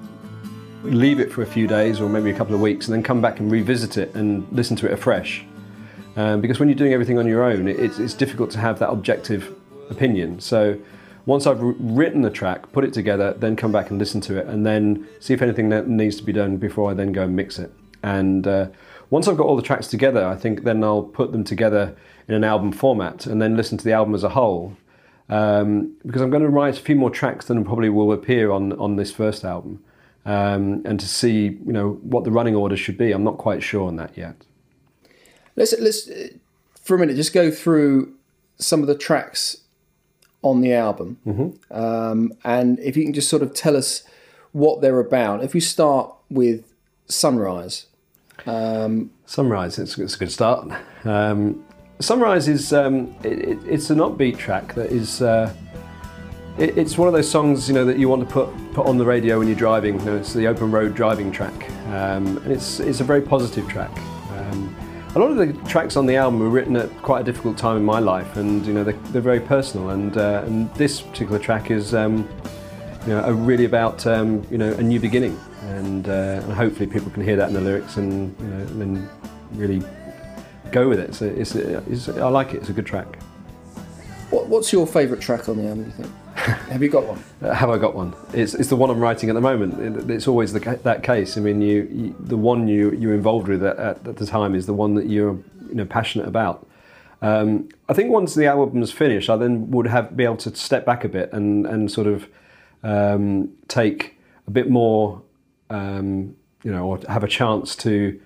leave 0.85 1.19
it 1.19 1.33
for 1.33 1.43
a 1.43 1.47
few 1.47 1.67
days 1.67 2.01
or 2.01 2.09
maybe 2.09 2.31
a 2.31 2.35
couple 2.35 2.55
of 2.55 2.61
weeks, 2.61 2.87
and 2.87 2.95
then 2.95 3.03
come 3.03 3.21
back 3.21 3.41
and 3.41 3.51
revisit 3.51 3.97
it 3.97 4.15
and 4.15 4.47
listen 4.53 4.77
to 4.77 4.87
it 4.87 4.93
afresh. 4.93 5.45
Um, 6.19 6.41
because 6.41 6.59
when 6.59 6.69
you're 6.69 6.75
doing 6.75 6.93
everything 6.93 7.17
on 7.17 7.29
your 7.29 7.45
own, 7.45 7.69
it's, 7.69 8.01
it's 8.01 8.13
difficult 8.13 8.51
to 8.51 8.59
have 8.59 8.81
that 8.81 8.91
objective 8.91 9.55
opinion. 9.89 10.41
So 10.41 10.77
once 11.27 11.47
I've 11.47 11.61
written 11.61 12.23
the 12.23 12.31
track, 12.31 12.73
put 12.73 12.83
it 12.83 12.93
together, 12.93 13.35
then 13.35 13.55
come 13.55 13.71
back 13.71 13.91
and 13.91 14.01
listen 14.01 14.21
to 14.23 14.37
it, 14.37 14.49
and 14.49 14.67
then 14.67 15.07
see 15.21 15.33
if 15.33 15.43
anything 15.43 15.69
that 15.69 15.87
needs 15.87 16.17
to 16.17 16.25
be 16.25 16.33
done 16.33 16.57
before 16.57 16.91
I 16.91 16.95
then 16.95 17.13
go 17.13 17.23
and 17.23 17.37
mix 17.37 17.61
it. 17.61 17.73
And 18.03 18.49
uh, 18.49 18.67
once 19.11 19.29
I've 19.29 19.37
got 19.37 19.47
all 19.47 19.55
the 19.55 19.63
tracks 19.63 19.87
together, 19.87 20.27
I 20.27 20.35
think 20.35 20.65
then 20.65 20.83
I'll 20.83 21.05
put 21.05 21.31
them 21.31 21.45
together 21.45 21.97
in 22.27 22.35
an 22.35 22.43
album 22.43 22.73
format 22.73 23.27
and 23.27 23.41
then 23.41 23.57
listen 23.57 23.79
to 23.79 23.85
the 23.85 23.93
album 23.93 24.17
as 24.17 24.25
a 24.25 24.31
whole. 24.31 24.77
Um, 25.29 25.95
because 26.05 26.21
I'm 26.21 26.31
going 26.31 26.43
to 26.43 26.49
write 26.49 26.79
a 26.79 26.83
few 26.83 26.97
more 26.97 27.11
tracks 27.11 27.47
than 27.47 27.65
probably 27.65 27.91
will 27.91 28.11
appear 28.11 28.51
on, 28.51 28.73
on 28.73 28.97
this 28.97 29.13
first 29.13 29.45
album. 29.45 29.85
Um, 30.27 30.83
and 30.85 30.99
to 30.99 31.07
see, 31.07 31.43
you 31.65 31.73
know, 31.73 31.93
what 32.03 32.25
the 32.25 32.33
running 32.33 32.57
order 32.57 32.77
should 32.77 32.99
be. 32.99 33.13
I'm 33.13 33.23
not 33.23 33.39
quite 33.39 33.63
sure 33.63 33.87
on 33.87 33.95
that 33.97 34.19
yet. 34.19 34.48
Let's 35.59 35.75
let's 35.81 36.09
uh, 36.09 36.29
for 36.81 36.97
a 36.97 36.99
minute 36.99 37.17
just 37.17 37.33
go 37.35 37.51
through 37.51 38.15
some 38.59 38.81
of 38.81 38.87
the 38.87 38.95
tracks 38.97 39.59
on 40.43 40.61
the 40.61 40.73
album, 40.73 41.19
Mm-hmm. 41.27 41.75
um, 41.77 42.33
and 42.45 42.79
if 42.79 42.97
you 42.97 43.03
can 43.05 43.13
just 43.13 43.29
sort 43.29 43.43
of 43.43 43.53
tell 43.55 43.77
us 43.77 44.05
what 44.53 44.81
they're 44.81 45.01
about. 45.01 45.43
If 45.45 45.53
we 45.53 45.61
start 45.61 46.13
with 46.31 46.73
Sunrise, 47.09 47.87
Sunrise, 49.27 49.79
it's, 49.79 49.99
it's 49.99 50.15
a 50.15 50.19
good 50.19 50.33
start. 50.33 50.71
Um, 51.05 51.65
Sunrise 52.01 52.47
is 52.49 52.73
um, 52.73 53.15
it, 53.25 53.39
it, 53.41 53.59
it's 53.67 53.91
an 53.91 53.99
upbeat 53.99 54.39
track 54.39 54.75
that 54.75 54.91
is. 54.93 55.21
Uh, 55.21 55.53
it, 56.57 56.77
it's 56.79 56.97
one 56.97 57.09
of 57.09 57.15
those 57.15 57.31
songs 57.31 57.69
you 57.69 57.75
know 57.75 57.85
that 57.85 57.99
you 57.99 58.09
want 58.09 58.27
to 58.27 58.33
put 58.33 58.49
put 58.75 58.87
on 58.87 58.97
the 58.97 59.05
radio 59.05 59.39
when 59.39 59.49
you're 59.49 59.57
driving. 59.57 59.99
You 59.99 60.05
know, 60.07 60.17
it's 60.17 60.33
the 60.33 60.47
open 60.47 60.71
road 60.71 60.95
driving 60.95 61.33
track, 61.33 61.69
um, 61.89 62.39
and 62.39 62.53
it's 62.53 62.79
it's 62.81 63.01
a 63.01 63.05
very 63.05 63.23
positive 63.23 63.69
track. 63.69 63.91
A 65.15 65.19
lot 65.19 65.31
of 65.31 65.37
the 65.39 65.53
tracks 65.69 65.97
on 65.97 66.07
the 66.07 66.17
album 66.17 66.39
were 66.39 66.51
written 66.51 66.77
at 66.77 66.91
quite 67.03 67.23
a 67.23 67.25
difficult 67.25 67.57
time 67.57 67.77
in 67.77 67.85
my 67.85 67.99
life, 67.99 68.37
and 68.37 68.65
you 68.67 68.75
know 68.75 68.85
they're, 68.85 68.93
they're 69.11 69.23
very 69.23 69.41
personal. 69.41 69.91
And 69.91 70.17
uh, 70.17 70.43
and 70.47 70.73
this 70.75 71.01
particular 71.01 71.39
track 71.39 71.71
is 71.71 71.95
um, 71.95 72.29
you 73.07 73.15
know, 73.15 73.31
really 73.33 73.65
about 73.65 74.07
um, 74.07 74.47
you 74.51 74.59
know 74.59 74.73
a 74.75 74.83
new 74.83 75.01
beginning, 75.01 75.41
and, 75.63 76.09
uh, 76.09 76.43
and 76.43 76.53
hopefully 76.53 76.87
people 76.87 77.11
can 77.11 77.25
hear 77.25 77.37
that 77.37 77.49
in 77.49 77.55
the 77.55 77.61
lyrics 77.61 77.97
and 77.97 78.39
you 78.39 78.47
know 78.47 78.83
and 78.83 79.09
really 79.53 79.83
go 80.73 80.89
with 80.89 80.99
it. 81.01 81.15
So 81.15 81.25
it's, 81.25 81.55
it's, 81.55 82.09
I 82.11 82.29
like 82.29 82.53
it. 82.53 82.59
It's 82.59 82.69
a 82.69 82.75
good 82.75 82.87
track. 82.87 83.19
what, 84.31 84.47
what's 84.49 84.73
your 84.73 84.87
favourite 84.87 85.23
track 85.23 85.49
on 85.49 85.57
the 85.57 85.69
album? 85.69 85.85
Do 85.85 85.91
you 85.91 85.97
think? 85.97 86.13
Have 86.71 86.83
you 86.83 86.89
got 86.89 87.05
one? 87.07 87.23
Uh, 87.43 87.53
have 87.53 87.71
I 87.71 87.79
got 87.79 87.95
one? 87.95 88.15
It's, 88.33 88.55
it's 88.55 88.69
the 88.69 88.77
one 88.77 88.91
I'm 88.91 89.01
writing 89.01 89.29
at 89.29 89.35
the 89.35 89.41
moment. 89.41 89.81
It- 89.81 90.11
It's 90.11 90.29
always 90.29 90.53
the, 90.53 90.61
that 90.85 91.03
case. 91.03 91.37
I 91.37 91.41
mean, 91.41 91.61
you, 91.61 91.89
you 91.91 92.17
the 92.21 92.37
one 92.37 92.69
you 92.69 92.93
you're 92.93 93.15
involved 93.15 93.49
with 93.49 93.63
at, 93.65 93.77
at, 93.79 94.07
at 94.07 94.17
the 94.17 94.27
time 94.27 94.55
is 94.55 94.67
the 94.67 94.75
one 94.75 94.95
that 94.95 95.07
you're 95.07 95.35
you 95.69 95.75
know 95.75 95.85
passionate 95.85 96.29
about. 96.29 96.67
Um, 97.21 97.69
I 97.89 97.95
think 97.95 98.11
once 98.13 98.35
the 98.35 98.47
album's 98.47 98.93
finished, 98.93 99.29
I 99.29 99.37
then 99.37 99.71
would 99.73 99.87
have 99.89 100.17
be 100.17 100.25
able 100.25 100.37
to 100.39 100.55
step 100.55 100.85
back 100.87 101.05
a 101.05 101.09
bit 101.09 101.33
and 101.33 101.67
and 101.67 101.91
sort 101.91 102.07
of 102.07 102.29
um, 102.85 103.51
take 103.67 104.17
a 104.47 104.51
bit 104.51 104.71
more, 104.71 105.21
um, 105.71 106.37
you 106.63 106.71
know, 106.71 106.87
or 106.87 106.99
have 107.09 107.25
a 107.25 107.29
chance 107.29 107.75
to 107.77 108.19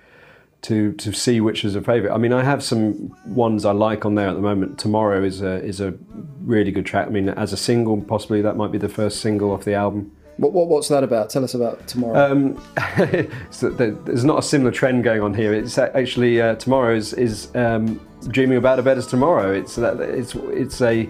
to 0.63 0.93
to 0.93 1.13
see 1.13 1.41
which 1.41 1.65
is 1.65 1.75
a 1.75 1.83
favourite. 1.83 2.15
I 2.15 2.19
mean, 2.19 2.33
I 2.33 2.43
have 2.43 2.63
some 2.63 3.15
ones 3.27 3.65
I 3.65 3.73
like 3.73 4.05
on 4.07 4.15
there 4.15 4.29
at 4.29 4.35
the 4.35 4.41
moment. 4.41 4.79
Tomorrow 4.79 5.23
is 5.25 5.43
a 5.43 5.63
is 5.63 5.81
a 5.81 5.95
really 6.41 6.71
good 6.71 6.87
track. 6.87 7.09
I 7.09 7.11
mean, 7.11 7.29
as 7.29 7.53
a 7.53 7.57
single, 7.57 8.01
possibly 8.01 8.43
that 8.43 8.57
might 8.57 8.73
be 8.73 8.79
the 8.79 8.89
first 8.89 9.21
single 9.21 9.51
off 9.51 9.65
the 9.65 9.75
album. 9.75 10.13
What, 10.37 10.53
what 10.53 10.69
what's 10.69 10.89
that 10.89 11.05
about? 11.05 11.31
Tell 11.31 11.45
us 11.45 11.55
about 11.55 11.87
tomorrow. 11.87 12.33
Um, 12.33 12.63
so 13.51 13.71
there's 13.71 14.25
not 14.25 14.39
a 14.39 14.43
similar 14.43 14.71
trend 14.71 15.05
going 15.05 15.21
on 15.21 15.35
here. 15.35 15.53
It's 15.53 15.77
actually 15.79 16.41
uh, 16.41 16.55
tomorrow 16.55 16.95
is, 16.95 17.13
is 17.13 17.55
um, 17.55 18.01
dreaming 18.29 18.59
about 18.59 18.79
a 18.79 18.83
better 18.83 19.03
tomorrow. 19.03 19.53
It's 19.53 19.75
that 19.77 20.01
it's 20.01 20.35
it's 20.35 20.81
a, 20.81 21.09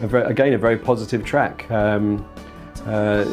a 0.00 0.06
very, 0.06 0.24
again 0.24 0.54
a 0.54 0.58
very 0.58 0.78
positive 0.78 1.24
track. 1.24 1.70
Um, 1.70 2.26
uh, 2.86 3.24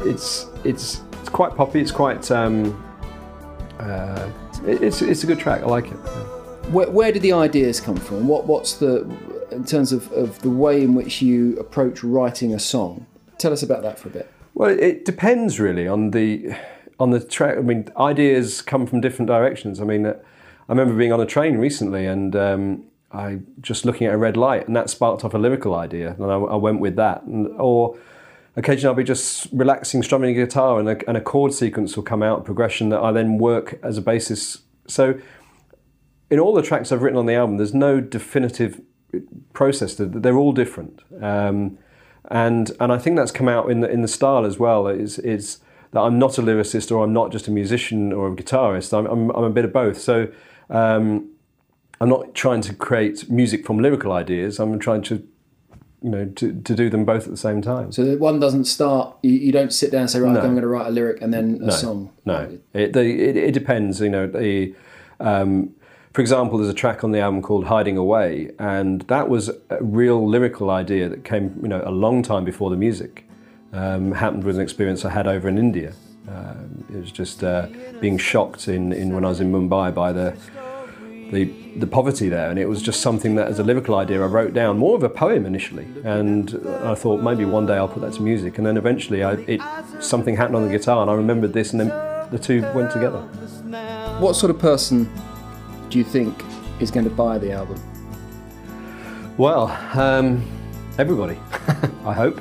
it's 0.00 0.46
it's 0.64 1.02
it's 1.12 1.28
quite 1.30 1.56
poppy. 1.56 1.80
It's 1.80 1.90
quite 1.90 2.30
um, 2.30 2.82
uh, 3.80 4.30
it's 4.66 5.02
it's 5.02 5.24
a 5.24 5.26
good 5.26 5.38
track. 5.38 5.62
I 5.62 5.66
like 5.66 5.86
it. 5.86 5.96
where, 6.72 6.90
where 6.90 7.12
did 7.12 7.22
the 7.22 7.32
ideas 7.32 7.80
come 7.80 7.96
from? 7.96 8.26
What 8.28 8.46
what's 8.46 8.74
the 8.74 9.08
in 9.50 9.64
terms 9.64 9.92
of, 9.92 10.10
of 10.12 10.40
the 10.42 10.50
way 10.50 10.82
in 10.82 10.94
which 10.94 11.22
you 11.22 11.56
approach 11.58 12.02
writing 12.02 12.52
a 12.52 12.58
song? 12.58 13.06
Tell 13.38 13.52
us 13.52 13.62
about 13.62 13.82
that 13.82 13.98
for 13.98 14.08
a 14.08 14.12
bit. 14.12 14.30
Well, 14.54 14.70
it 14.70 15.04
depends 15.04 15.60
really 15.60 15.86
on 15.86 16.10
the 16.10 16.54
on 16.98 17.10
the 17.10 17.20
track. 17.20 17.58
I 17.58 17.60
mean, 17.60 17.88
ideas 17.96 18.62
come 18.62 18.86
from 18.86 19.00
different 19.00 19.28
directions. 19.28 19.80
I 19.80 19.84
mean, 19.84 20.06
uh, 20.06 20.14
I 20.68 20.72
remember 20.72 20.94
being 20.94 21.12
on 21.12 21.20
a 21.20 21.26
train 21.26 21.58
recently 21.58 22.06
and 22.06 22.34
um, 22.34 22.84
I 23.12 23.40
just 23.60 23.84
looking 23.84 24.06
at 24.06 24.14
a 24.14 24.18
red 24.18 24.36
light, 24.36 24.66
and 24.66 24.74
that 24.76 24.90
sparked 24.90 25.24
off 25.24 25.34
a 25.34 25.38
lyrical 25.38 25.74
idea, 25.74 26.16
and 26.18 26.24
I, 26.24 26.36
I 26.36 26.56
went 26.56 26.80
with 26.80 26.96
that. 26.96 27.22
And, 27.22 27.48
or 27.58 27.96
occasionally 28.56 28.88
I'll 28.90 28.94
be 28.96 29.04
just 29.04 29.48
relaxing, 29.52 30.02
strumming 30.02 30.30
a 30.30 30.34
guitar, 30.44 30.78
and 30.80 30.88
a, 30.88 31.08
and 31.08 31.16
a 31.16 31.20
chord 31.20 31.52
sequence 31.52 31.96
will 31.96 32.04
come 32.04 32.22
out, 32.22 32.44
progression 32.44 32.88
that 32.90 33.00
I 33.00 33.12
then 33.12 33.38
work 33.38 33.78
as 33.82 33.98
a 33.98 34.02
basis. 34.02 34.58
So, 34.86 35.18
in 36.30 36.38
all 36.40 36.52
the 36.54 36.62
tracks 36.62 36.90
I've 36.92 37.02
written 37.02 37.18
on 37.18 37.26
the 37.26 37.34
album, 37.34 37.56
there's 37.58 37.74
no 37.74 38.00
definitive 38.00 38.80
process. 39.52 39.94
They're- 39.94 40.06
They're 40.06 40.36
all 40.36 40.52
different, 40.52 41.00
um, 41.22 41.78
and 42.30 42.70
and 42.80 42.92
I 42.92 42.98
think 42.98 43.16
that's 43.16 43.30
come 43.32 43.48
out 43.48 43.70
in 43.70 43.80
the 43.80 43.90
in 43.90 44.02
the 44.02 44.08
style 44.08 44.44
as 44.44 44.58
well. 44.58 44.88
Is 44.88 45.18
is 45.20 45.58
that 45.92 46.00
I'm 46.00 46.18
not 46.18 46.36
a 46.38 46.42
lyricist 46.42 46.90
or 46.90 47.04
I'm 47.04 47.12
not 47.12 47.30
just 47.32 47.46
a 47.48 47.50
musician 47.50 48.12
or 48.12 48.28
a 48.28 48.34
guitarist. 48.34 48.92
I'm 48.96 49.06
I'm, 49.06 49.30
I'm 49.30 49.44
a 49.44 49.50
bit 49.50 49.64
of 49.64 49.72
both. 49.72 49.98
So. 50.00 50.28
Um, 50.68 51.30
I'm 51.98 52.10
not 52.10 52.34
trying 52.34 52.60
to 52.62 52.74
create 52.74 53.30
music 53.30 53.64
from 53.64 53.78
lyrical 53.78 54.12
ideas. 54.12 54.60
I'm 54.60 54.78
trying 54.78 55.00
to, 55.04 55.26
you 56.06 56.12
know, 56.12 56.24
to, 56.24 56.52
to 56.62 56.74
do 56.76 56.88
them 56.88 57.04
both 57.04 57.24
at 57.24 57.30
the 57.30 57.36
same 57.36 57.60
time. 57.60 57.90
So 57.90 58.04
that 58.04 58.20
one 58.20 58.38
doesn't 58.38 58.66
start. 58.66 59.16
You, 59.24 59.32
you 59.32 59.50
don't 59.50 59.72
sit 59.72 59.90
down 59.90 60.02
and 60.02 60.10
say, 60.10 60.20
right, 60.20 60.32
No. 60.34 60.38
I'm 60.40 60.52
going 60.52 60.62
to 60.62 60.68
write 60.68 60.86
a 60.86 60.90
lyric 60.90 61.20
and 61.20 61.34
then 61.34 61.60
a 61.64 61.72
song. 61.72 62.12
No, 62.24 62.60
it, 62.72 62.92
the, 62.92 63.00
it, 63.00 63.36
it 63.36 63.50
depends. 63.50 64.00
You 64.00 64.10
know, 64.10 64.28
the, 64.28 64.72
um, 65.18 65.74
for 66.12 66.20
example, 66.20 66.58
there's 66.58 66.70
a 66.70 66.74
track 66.74 67.02
on 67.02 67.10
the 67.10 67.18
album 67.18 67.42
called 67.42 67.64
"Hiding 67.64 67.96
Away," 67.96 68.52
and 68.60 69.02
that 69.02 69.28
was 69.28 69.50
a 69.68 69.82
real 69.82 70.24
lyrical 70.24 70.70
idea 70.70 71.08
that 71.08 71.24
came, 71.24 71.58
you 71.60 71.66
know, 71.66 71.82
a 71.84 71.90
long 71.90 72.22
time 72.22 72.44
before 72.44 72.70
the 72.70 72.76
music. 72.76 73.24
Um, 73.72 74.12
happened 74.12 74.44
with 74.44 74.54
an 74.54 74.62
experience 74.62 75.04
I 75.04 75.10
had 75.10 75.26
over 75.26 75.48
in 75.48 75.58
India. 75.58 75.92
Um, 76.28 76.84
it 76.88 76.98
was 76.98 77.10
just 77.10 77.42
uh, 77.42 77.66
being 78.00 78.16
shocked 78.16 78.68
in, 78.68 78.92
in 78.92 79.12
when 79.12 79.24
I 79.24 79.28
was 79.28 79.40
in 79.40 79.50
Mumbai 79.50 79.92
by 79.92 80.12
the 80.12 80.36
the 81.30 81.44
the 81.76 81.86
poverty 81.86 82.28
there, 82.28 82.50
and 82.50 82.58
it 82.58 82.66
was 82.66 82.80
just 82.80 83.00
something 83.00 83.34
that, 83.34 83.48
as 83.48 83.58
a 83.58 83.64
lyrical 83.64 83.96
idea, 83.96 84.22
I 84.22 84.26
wrote 84.26 84.54
down 84.54 84.78
more 84.78 84.96
of 84.96 85.02
a 85.02 85.08
poem 85.08 85.44
initially, 85.44 85.86
and 86.04 86.54
I 86.82 86.94
thought 86.94 87.22
maybe 87.22 87.44
one 87.44 87.66
day 87.66 87.76
I'll 87.76 87.88
put 87.88 88.02
that 88.02 88.14
to 88.14 88.22
music, 88.22 88.58
and 88.58 88.66
then 88.66 88.76
eventually 88.76 89.22
I, 89.22 89.32
it 89.32 89.60
something 90.00 90.36
happened 90.36 90.56
on 90.56 90.62
the 90.66 90.70
guitar, 90.70 91.02
and 91.02 91.10
I 91.10 91.14
remembered 91.14 91.52
this, 91.52 91.72
and 91.72 91.80
then 91.80 91.88
the 92.30 92.38
two 92.38 92.62
went 92.74 92.90
together. 92.90 93.20
What 94.20 94.34
sort 94.34 94.50
of 94.50 94.58
person 94.58 95.10
do 95.90 95.98
you 95.98 96.04
think 96.04 96.42
is 96.80 96.90
going 96.90 97.04
to 97.04 97.14
buy 97.14 97.38
the 97.38 97.52
album? 97.52 97.80
Well, 99.36 99.66
um, 99.98 100.42
everybody, 100.98 101.38
I 102.04 102.12
hope. 102.12 102.40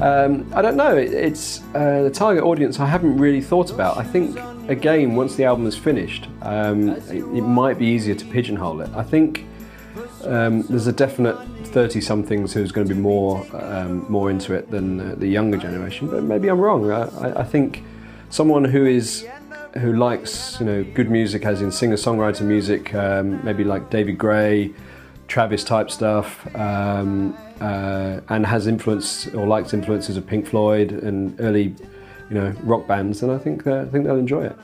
Um, 0.00 0.50
I 0.54 0.62
don't 0.62 0.76
know. 0.76 0.96
It, 0.96 1.12
it's 1.12 1.60
uh, 1.74 2.02
the 2.02 2.10
target 2.10 2.44
audience. 2.44 2.78
I 2.78 2.86
haven't 2.86 3.18
really 3.18 3.40
thought 3.40 3.70
about. 3.70 3.96
I 3.96 4.04
think 4.04 4.38
again, 4.68 5.16
once 5.16 5.34
the 5.34 5.44
album 5.44 5.66
is 5.66 5.76
finished, 5.76 6.28
um, 6.42 6.90
it, 6.90 7.24
it 7.38 7.42
might 7.42 7.78
be 7.78 7.86
easier 7.86 8.14
to 8.14 8.24
pigeonhole 8.26 8.80
it. 8.80 8.90
I 8.94 9.02
think 9.02 9.44
um, 10.24 10.62
there's 10.62 10.86
a 10.86 10.92
definite 10.92 11.36
thirty-somethings 11.66 12.54
who's 12.54 12.72
going 12.72 12.86
to 12.86 12.94
be 12.94 13.00
more 13.00 13.44
um, 13.54 14.06
more 14.08 14.30
into 14.30 14.54
it 14.54 14.70
than 14.70 15.00
uh, 15.00 15.14
the 15.16 15.26
younger 15.26 15.56
generation. 15.56 16.08
But 16.08 16.22
maybe 16.22 16.48
I'm 16.48 16.60
wrong. 16.60 16.90
I, 16.90 17.02
I, 17.02 17.40
I 17.40 17.44
think 17.44 17.82
someone 18.30 18.64
who 18.64 18.86
is 18.86 19.26
who 19.78 19.92
likes 19.94 20.60
you 20.60 20.66
know 20.66 20.84
good 20.94 21.10
music, 21.10 21.44
as 21.44 21.60
in 21.60 21.72
singer-songwriter 21.72 22.42
music, 22.42 22.94
um, 22.94 23.44
maybe 23.44 23.64
like 23.64 23.90
David 23.90 24.16
Gray, 24.16 24.72
Travis 25.28 25.62
type 25.62 25.90
stuff, 25.90 26.54
um, 26.56 27.36
uh, 27.60 28.20
and 28.28 28.44
has 28.46 28.66
influence 28.66 29.28
or 29.28 29.46
likes 29.46 29.72
influences 29.72 30.16
of 30.16 30.26
Pink 30.26 30.46
Floyd 30.46 30.92
and 30.92 31.38
early, 31.40 31.74
you 32.30 32.34
know, 32.34 32.54
rock 32.62 32.86
bands, 32.86 33.22
and 33.22 33.30
I 33.30 33.38
think 33.38 33.66
uh, 33.66 33.82
I 33.82 33.84
think 33.86 34.04
they'll 34.04 34.16
enjoy 34.16 34.44
it. 34.44 34.56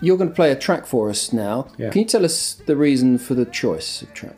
You're 0.00 0.16
going 0.16 0.30
to 0.30 0.34
play 0.34 0.50
a 0.50 0.56
track 0.56 0.86
for 0.86 1.08
us 1.08 1.32
now. 1.32 1.68
Yeah. 1.78 1.90
Can 1.90 2.02
you 2.02 2.06
tell 2.06 2.24
us 2.24 2.54
the 2.54 2.76
reason 2.76 3.18
for 3.18 3.34
the 3.34 3.44
choice 3.44 4.02
of 4.02 4.12
track? 4.12 4.36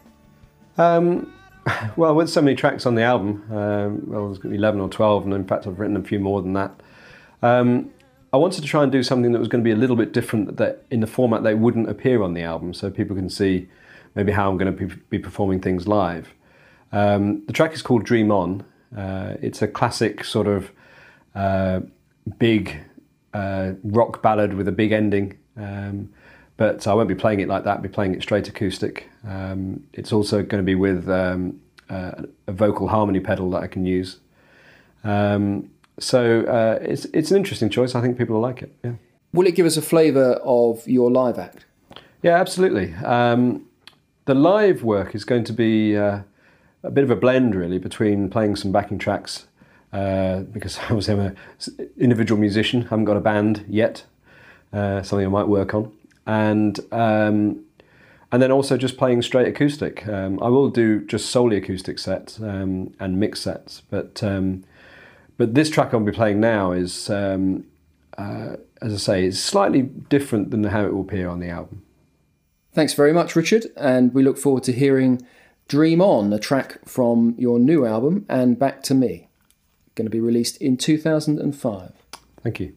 Um, 0.76 1.32
well, 1.96 2.14
with 2.14 2.28
so 2.28 2.42
many 2.42 2.54
tracks 2.54 2.86
on 2.86 2.94
the 2.94 3.02
album, 3.02 3.44
um, 3.50 4.02
well, 4.06 4.26
there's 4.26 4.38
going 4.38 4.50
to 4.52 4.56
be 4.56 4.56
11 4.56 4.80
or 4.80 4.88
12, 4.88 5.24
and 5.24 5.34
in 5.34 5.46
fact, 5.46 5.66
I've 5.66 5.78
written 5.78 5.96
a 5.96 6.02
few 6.02 6.20
more 6.20 6.42
than 6.42 6.52
that. 6.52 6.80
Um, 7.42 7.90
I 8.32 8.36
wanted 8.36 8.62
to 8.62 8.66
try 8.66 8.82
and 8.82 8.90
do 8.90 9.02
something 9.02 9.32
that 9.32 9.38
was 9.38 9.48
going 9.48 9.62
to 9.62 9.64
be 9.64 9.70
a 9.70 9.76
little 9.76 9.96
bit 9.96 10.12
different 10.12 10.56
that 10.56 10.84
in 10.90 11.00
the 11.00 11.06
format 11.06 11.44
they 11.44 11.54
wouldn't 11.54 11.88
appear 11.88 12.22
on 12.22 12.34
the 12.34 12.42
album, 12.42 12.74
so 12.74 12.90
people 12.90 13.16
can 13.16 13.30
see 13.30 13.68
maybe 14.14 14.32
how 14.32 14.50
I'm 14.50 14.56
going 14.56 14.74
to 14.76 14.86
be, 14.86 14.94
be 15.10 15.18
performing 15.18 15.60
things 15.60 15.86
live. 15.88 16.34
Um, 16.92 17.44
the 17.46 17.52
track 17.52 17.72
is 17.72 17.82
called 17.82 18.04
Dream 18.04 18.30
On. 18.30 18.64
Uh, 18.96 19.34
it's 19.42 19.62
a 19.62 19.68
classic 19.68 20.24
sort 20.24 20.46
of 20.46 20.70
uh, 21.34 21.80
big 22.38 22.80
uh, 23.32 23.72
rock 23.82 24.22
ballad 24.22 24.54
with 24.54 24.68
a 24.68 24.72
big 24.72 24.92
ending. 24.92 25.36
Um, 25.56 26.10
but 26.56 26.86
I 26.86 26.94
won't 26.94 27.08
be 27.08 27.14
playing 27.14 27.40
it 27.40 27.48
like 27.48 27.64
that. 27.64 27.76
I'll 27.76 27.82
be 27.82 27.88
playing 27.88 28.14
it 28.14 28.22
straight 28.22 28.48
acoustic. 28.48 29.10
Um, 29.26 29.84
it's 29.92 30.12
also 30.12 30.42
going 30.42 30.62
to 30.62 30.66
be 30.66 30.76
with 30.76 31.08
um, 31.08 31.60
uh, 31.90 32.12
a 32.46 32.52
vocal 32.52 32.88
harmony 32.88 33.20
pedal 33.20 33.50
that 33.50 33.62
I 33.62 33.66
can 33.66 33.84
use. 33.84 34.20
Um, 35.02 35.70
so 35.98 36.42
uh, 36.42 36.78
it's 36.80 37.06
it's 37.06 37.30
an 37.30 37.36
interesting 37.36 37.70
choice. 37.70 37.94
I 37.94 38.00
think 38.00 38.18
people 38.18 38.34
will 38.34 38.42
like 38.42 38.62
it. 38.62 38.74
Yeah. 38.84 38.92
Will 39.32 39.46
it 39.46 39.56
give 39.56 39.66
us 39.66 39.76
a 39.76 39.82
flavour 39.82 40.34
of 40.44 40.86
your 40.86 41.10
live 41.10 41.38
act? 41.38 41.66
Yeah, 42.22 42.36
absolutely. 42.36 42.94
The 44.26 44.34
live 44.34 44.82
work 44.82 45.14
is 45.14 45.24
going 45.24 45.44
to 45.44 45.52
be 45.52 45.96
uh, 45.96 46.20
a 46.82 46.90
bit 46.90 47.04
of 47.04 47.10
a 47.10 47.16
blend, 47.16 47.54
really, 47.54 47.78
between 47.78 48.30
playing 48.30 48.56
some 48.56 48.72
backing 48.72 48.98
tracks 48.98 49.46
uh, 49.92 50.40
because 50.40 50.78
I'm 50.88 51.20
an 51.20 51.36
individual 51.98 52.40
musician. 52.40 52.82
I 52.82 52.88
haven't 52.88 53.04
got 53.04 53.18
a 53.18 53.20
band 53.20 53.66
yet. 53.68 54.04
Uh, 54.72 55.02
something 55.02 55.26
I 55.26 55.30
might 55.30 55.46
work 55.46 55.74
on, 55.74 55.92
and 56.26 56.80
um, 56.90 57.64
and 58.32 58.42
then 58.42 58.50
also 58.50 58.76
just 58.76 58.96
playing 58.96 59.22
straight 59.22 59.46
acoustic. 59.46 60.08
Um, 60.08 60.42
I 60.42 60.48
will 60.48 60.68
do 60.68 61.04
just 61.04 61.30
solely 61.30 61.58
acoustic 61.58 61.98
sets 61.98 62.40
um, 62.40 62.92
and 62.98 63.20
mix 63.20 63.40
sets, 63.40 63.82
but 63.90 64.22
um, 64.22 64.64
but 65.36 65.54
this 65.54 65.68
track 65.68 65.92
I'll 65.92 66.00
be 66.00 66.12
playing 66.12 66.40
now 66.40 66.72
is, 66.72 67.10
um, 67.10 67.66
uh, 68.18 68.56
as 68.80 68.94
I 68.94 68.96
say, 68.96 69.24
is 69.26 69.42
slightly 69.42 69.82
different 69.82 70.50
than 70.50 70.64
how 70.64 70.86
it 70.86 70.94
will 70.94 71.02
appear 71.02 71.28
on 71.28 71.40
the 71.40 71.50
album. 71.50 71.82
Thanks 72.74 72.92
very 72.92 73.12
much, 73.12 73.36
Richard, 73.36 73.66
and 73.76 74.12
we 74.12 74.24
look 74.24 74.36
forward 74.36 74.64
to 74.64 74.72
hearing 74.72 75.22
"Dream 75.68 76.00
On," 76.00 76.32
a 76.32 76.40
track 76.40 76.84
from 76.84 77.36
your 77.38 77.60
new 77.60 77.86
album, 77.86 78.26
and 78.28 78.58
"Back 78.58 78.82
to 78.84 78.94
Me," 78.94 79.28
going 79.94 80.06
to 80.06 80.10
be 80.10 80.18
released 80.18 80.60
in 80.60 80.76
2005. 80.76 81.92
Thank 82.42 82.58
you. 82.58 82.74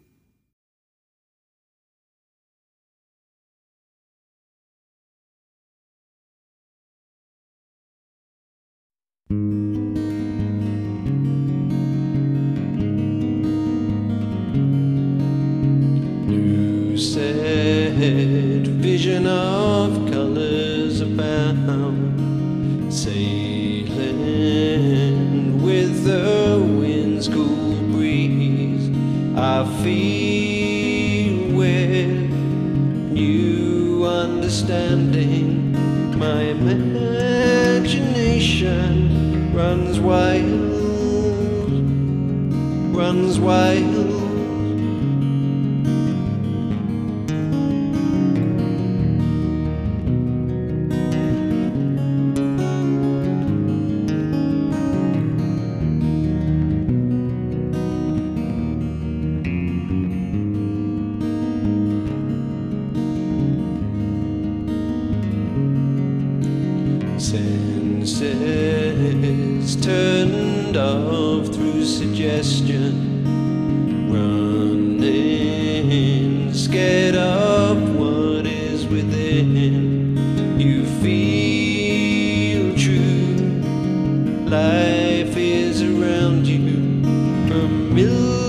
mill. 87.97 88.46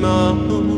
my 0.00 0.30
home. 0.46 0.77